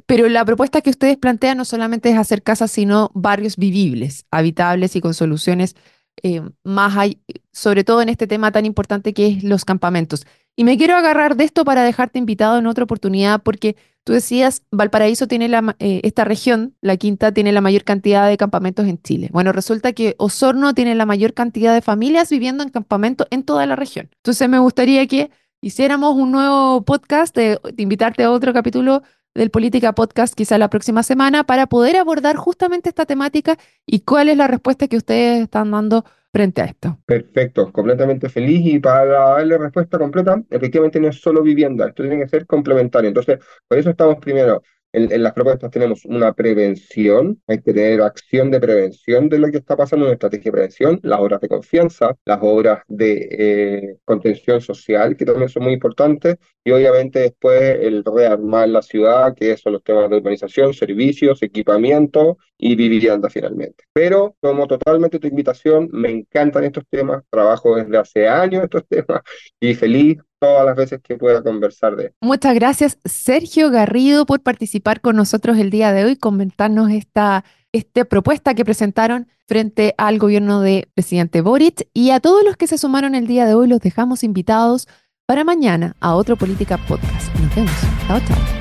pero 0.07 0.29
la 0.29 0.45
propuesta 0.45 0.81
que 0.81 0.91
ustedes 0.91 1.19
plantean 1.19 1.59
no 1.59 1.65
solamente 1.67 2.11
es 2.11 2.17
hacer 2.17 2.43
casas, 2.43 2.71
sino 2.71 3.11
barrios 3.15 3.57
vivibles, 3.57 4.25
habitables 4.31 4.97
y 4.97 5.01
con 5.01 5.13
soluciones 5.13 5.77
eh, 6.23 6.43
más, 6.65 6.97
hay, 6.97 7.21
sobre 7.53 7.85
todo 7.85 8.03
en 8.03 8.09
este 8.09 8.27
tema 8.27 8.51
tan 8.51 8.67
importante 8.67 9.13
que 9.13 9.27
es 9.29 9.45
los 9.45 9.65
campamentos. 9.65 10.27
Y 10.59 10.65
me 10.65 10.77
quiero 10.77 10.97
agarrar 10.97 11.37
de 11.37 11.45
esto 11.45 11.65
para 11.65 11.85
dejarte 11.85 12.19
invitado 12.19 12.59
en 12.59 12.67
otra 12.67 12.83
oportunidad, 12.83 13.41
porque 13.45 13.77
tú 14.03 14.13
decías, 14.13 14.65
Valparaíso 14.73 15.29
tiene 15.29 15.47
la, 15.47 15.77
eh, 15.79 16.01
esta 16.03 16.25
región, 16.25 16.75
la 16.81 16.97
quinta, 16.97 17.31
tiene 17.31 17.53
la 17.53 17.61
mayor 17.61 17.85
cantidad 17.85 18.27
de 18.27 18.37
campamentos 18.37 18.89
en 18.89 19.01
Chile. 19.01 19.29
Bueno, 19.31 19.53
resulta 19.53 19.93
que 19.93 20.17
Osorno 20.19 20.75
tiene 20.75 20.97
la 20.97 21.07
mayor 21.07 21.33
cantidad 21.33 21.73
de 21.73 21.81
familias 21.81 22.29
viviendo 22.29 22.65
en 22.65 22.71
campamentos 22.71 23.29
en 23.31 23.45
toda 23.45 23.67
la 23.67 23.77
región. 23.77 24.11
Entonces 24.17 24.49
me 24.49 24.59
gustaría 24.59 25.07
que 25.07 25.31
hiciéramos 25.61 26.17
un 26.17 26.33
nuevo 26.33 26.83
podcast, 26.83 27.37
de, 27.37 27.61
invitarte 27.77 28.25
a 28.25 28.33
otro 28.33 28.53
capítulo 28.53 29.05
del 29.37 29.51
Política 29.51 29.95
Podcast 29.95 30.35
quizá 30.35 30.59
la 30.59 30.71
próxima 30.71 31.05
semana 31.05 31.45
para 31.45 31.69
poder 31.69 31.99
abordar 31.99 32.35
justamente 32.35 32.89
esta 32.89 33.07
temática 33.07 33.57
y 33.87 34.01
cuál 34.01 34.29
es 34.29 34.37
la 34.37 34.49
respuesta 34.49 34.89
que 34.89 34.97
ustedes 34.97 35.45
están 35.45 35.71
dando 35.71 36.05
frente 36.33 36.63
a 36.63 36.67
esto. 36.67 36.99
Perfecto, 37.07 37.73
completamente 37.73 38.29
feliz 38.29 38.61
y 38.65 38.79
para 38.79 39.35
darle 39.35 39.59
respuesta 39.59 39.99
completa, 39.99 40.43
efectivamente 40.51 41.01
no 41.01 41.09
es 41.09 41.21
solo 41.21 41.43
vivienda, 41.43 41.89
esto 41.89 42.03
tiene 42.03 42.23
que 42.23 42.29
ser 42.29 42.47
complementario. 42.47 43.09
Entonces, 43.09 43.39
por 43.67 43.79
eso 43.79 43.91
estamos 43.91 44.17
primero 44.17 44.63
en, 44.93 45.13
en, 45.13 45.23
las 45.23 45.35
propuestas 45.35 45.71
tenemos 45.71 46.05
una 46.07 46.33
prevención, 46.33 47.43
hay 47.47 47.61
que 47.61 47.75
tener 47.75 48.01
acción 48.01 48.51
de 48.51 48.59
prevención 48.59 49.29
de 49.29 49.39
lo 49.39 49.51
que 49.51 49.59
está 49.59 49.77
pasando, 49.77 50.07
una 50.07 50.15
estrategia 50.15 50.45
de 50.45 50.53
prevención, 50.53 51.01
las 51.03 51.21
obras 51.21 51.41
de 51.41 51.49
confianza, 51.49 52.17
las 52.25 52.39
obras 52.41 52.83
de 52.89 53.29
eh, 53.31 53.97
contención 54.05 54.61
social, 54.63 55.17
que 55.17 55.27
también 55.27 55.51
son 55.51 55.65
muy 55.65 55.75
importantes, 55.75 56.37
y 56.65 56.71
obviamente 56.71 57.21
después 57.21 57.61
el 57.81 58.03
rearmar 58.05 58.69
la 58.71 58.83
ciudad, 58.83 59.35
que 59.35 59.57
son 59.59 59.75
los 59.75 59.85
temas 59.85 60.09
de 60.09 60.17
urbanización, 60.17 60.73
servicios, 60.73 61.43
equipamiento 61.43 62.39
y 62.59 62.75
vivienda 62.75 63.31
finalmente. 63.31 63.85
Pero 63.93 64.35
tomo 64.41 64.67
totalmente 64.67 65.19
tu 65.19 65.29
invitación, 65.29 65.89
me 65.93 66.11
encantan 66.11 66.65
estos 66.65 66.85
temas, 66.91 67.23
trabajo 67.31 67.77
desde 67.77 67.97
hace 67.97 68.29
años 68.29 68.65
estos 68.65 68.83
temas 68.89 69.23
y 69.61 69.75
feliz 69.75 70.19
todas 70.41 70.67
las 70.67 70.77
veces 70.77 71.01
que 71.03 71.17
pueda 71.17 71.43
conversar 71.43 71.97
de 71.97 72.13
Muchas 72.21 72.55
gracias, 72.55 72.99
Sergio 73.05 73.71
Garrido, 73.71 74.27
por 74.27 74.41
participar 74.41 75.01
con 75.01 75.17
nosotros 75.17 75.59
el 75.59 75.71
día 75.71 75.93
de 75.93 76.05
hoy, 76.05 76.17
comentarnos 76.17 76.91
esta, 76.91 77.45
esta 77.73 78.05
propuesta 78.05 78.55
que 78.55 78.65
presentaron 78.65 79.29
frente 79.47 79.95
al 79.97 80.19
gobierno 80.19 80.61
de 80.61 80.89
presidente 80.95 81.41
Boric. 81.41 81.89
Y 81.93 82.11
a 82.11 82.21
todos 82.21 82.45
los 82.45 82.57
que 82.57 82.67
se 82.67 82.79
sumaron 82.79 83.15
el 83.15 83.27
día 83.27 83.47
de 83.47 83.55
hoy, 83.55 83.67
los 83.67 83.81
dejamos 83.81 84.23
invitados 84.23 84.87
para 85.27 85.45
mañana 85.45 85.97
a 86.01 86.15
otro 86.15 86.37
Política 86.37 86.79
Podcast. 86.87 87.35
Nos 87.41 87.55
vemos. 87.55 87.73
Chao, 88.07 88.21
chao. 88.21 88.58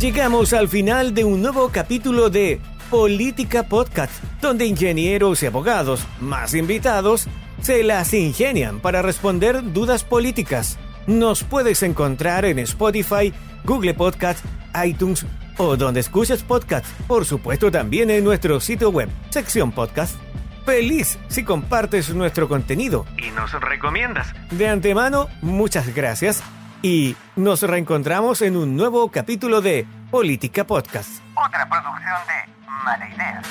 Llegamos 0.00 0.54
al 0.54 0.66
final 0.66 1.12
de 1.12 1.24
un 1.24 1.42
nuevo 1.42 1.68
capítulo 1.68 2.30
de 2.30 2.58
Política 2.88 3.64
Podcast, 3.64 4.10
donde 4.40 4.64
ingenieros 4.64 5.42
y 5.42 5.46
abogados, 5.46 6.06
más 6.20 6.54
invitados, 6.54 7.28
se 7.60 7.84
las 7.84 8.14
ingenian 8.14 8.80
para 8.80 9.02
responder 9.02 9.74
dudas 9.74 10.02
políticas. 10.02 10.78
Nos 11.06 11.44
puedes 11.44 11.82
encontrar 11.82 12.46
en 12.46 12.60
Spotify, 12.60 13.34
Google 13.64 13.92
Podcast, 13.92 14.42
iTunes 14.82 15.26
o 15.58 15.76
donde 15.76 16.00
escuches 16.00 16.42
podcast. 16.44 16.86
Por 17.06 17.26
supuesto 17.26 17.70
también 17.70 18.08
en 18.08 18.24
nuestro 18.24 18.58
sitio 18.58 18.88
web, 18.88 19.10
sección 19.28 19.70
podcast. 19.70 20.16
Feliz 20.64 21.18
si 21.28 21.44
compartes 21.44 22.14
nuestro 22.14 22.48
contenido 22.48 23.04
y 23.18 23.30
nos 23.32 23.52
recomiendas. 23.60 24.32
De 24.50 24.66
antemano, 24.66 25.28
muchas 25.42 25.94
gracias 25.94 26.42
y 26.82 27.16
nos 27.36 27.62
reencontramos 27.62 28.42
en 28.42 28.56
un 28.56 28.76
nuevo 28.76 29.10
capítulo 29.10 29.60
de 29.60 29.86
Política 30.10 30.64
Podcast. 30.64 31.22
Otra 31.34 31.68
producción 31.68 32.18
de 32.26 32.52
Mala 32.84 33.08
Idea. 33.08 33.42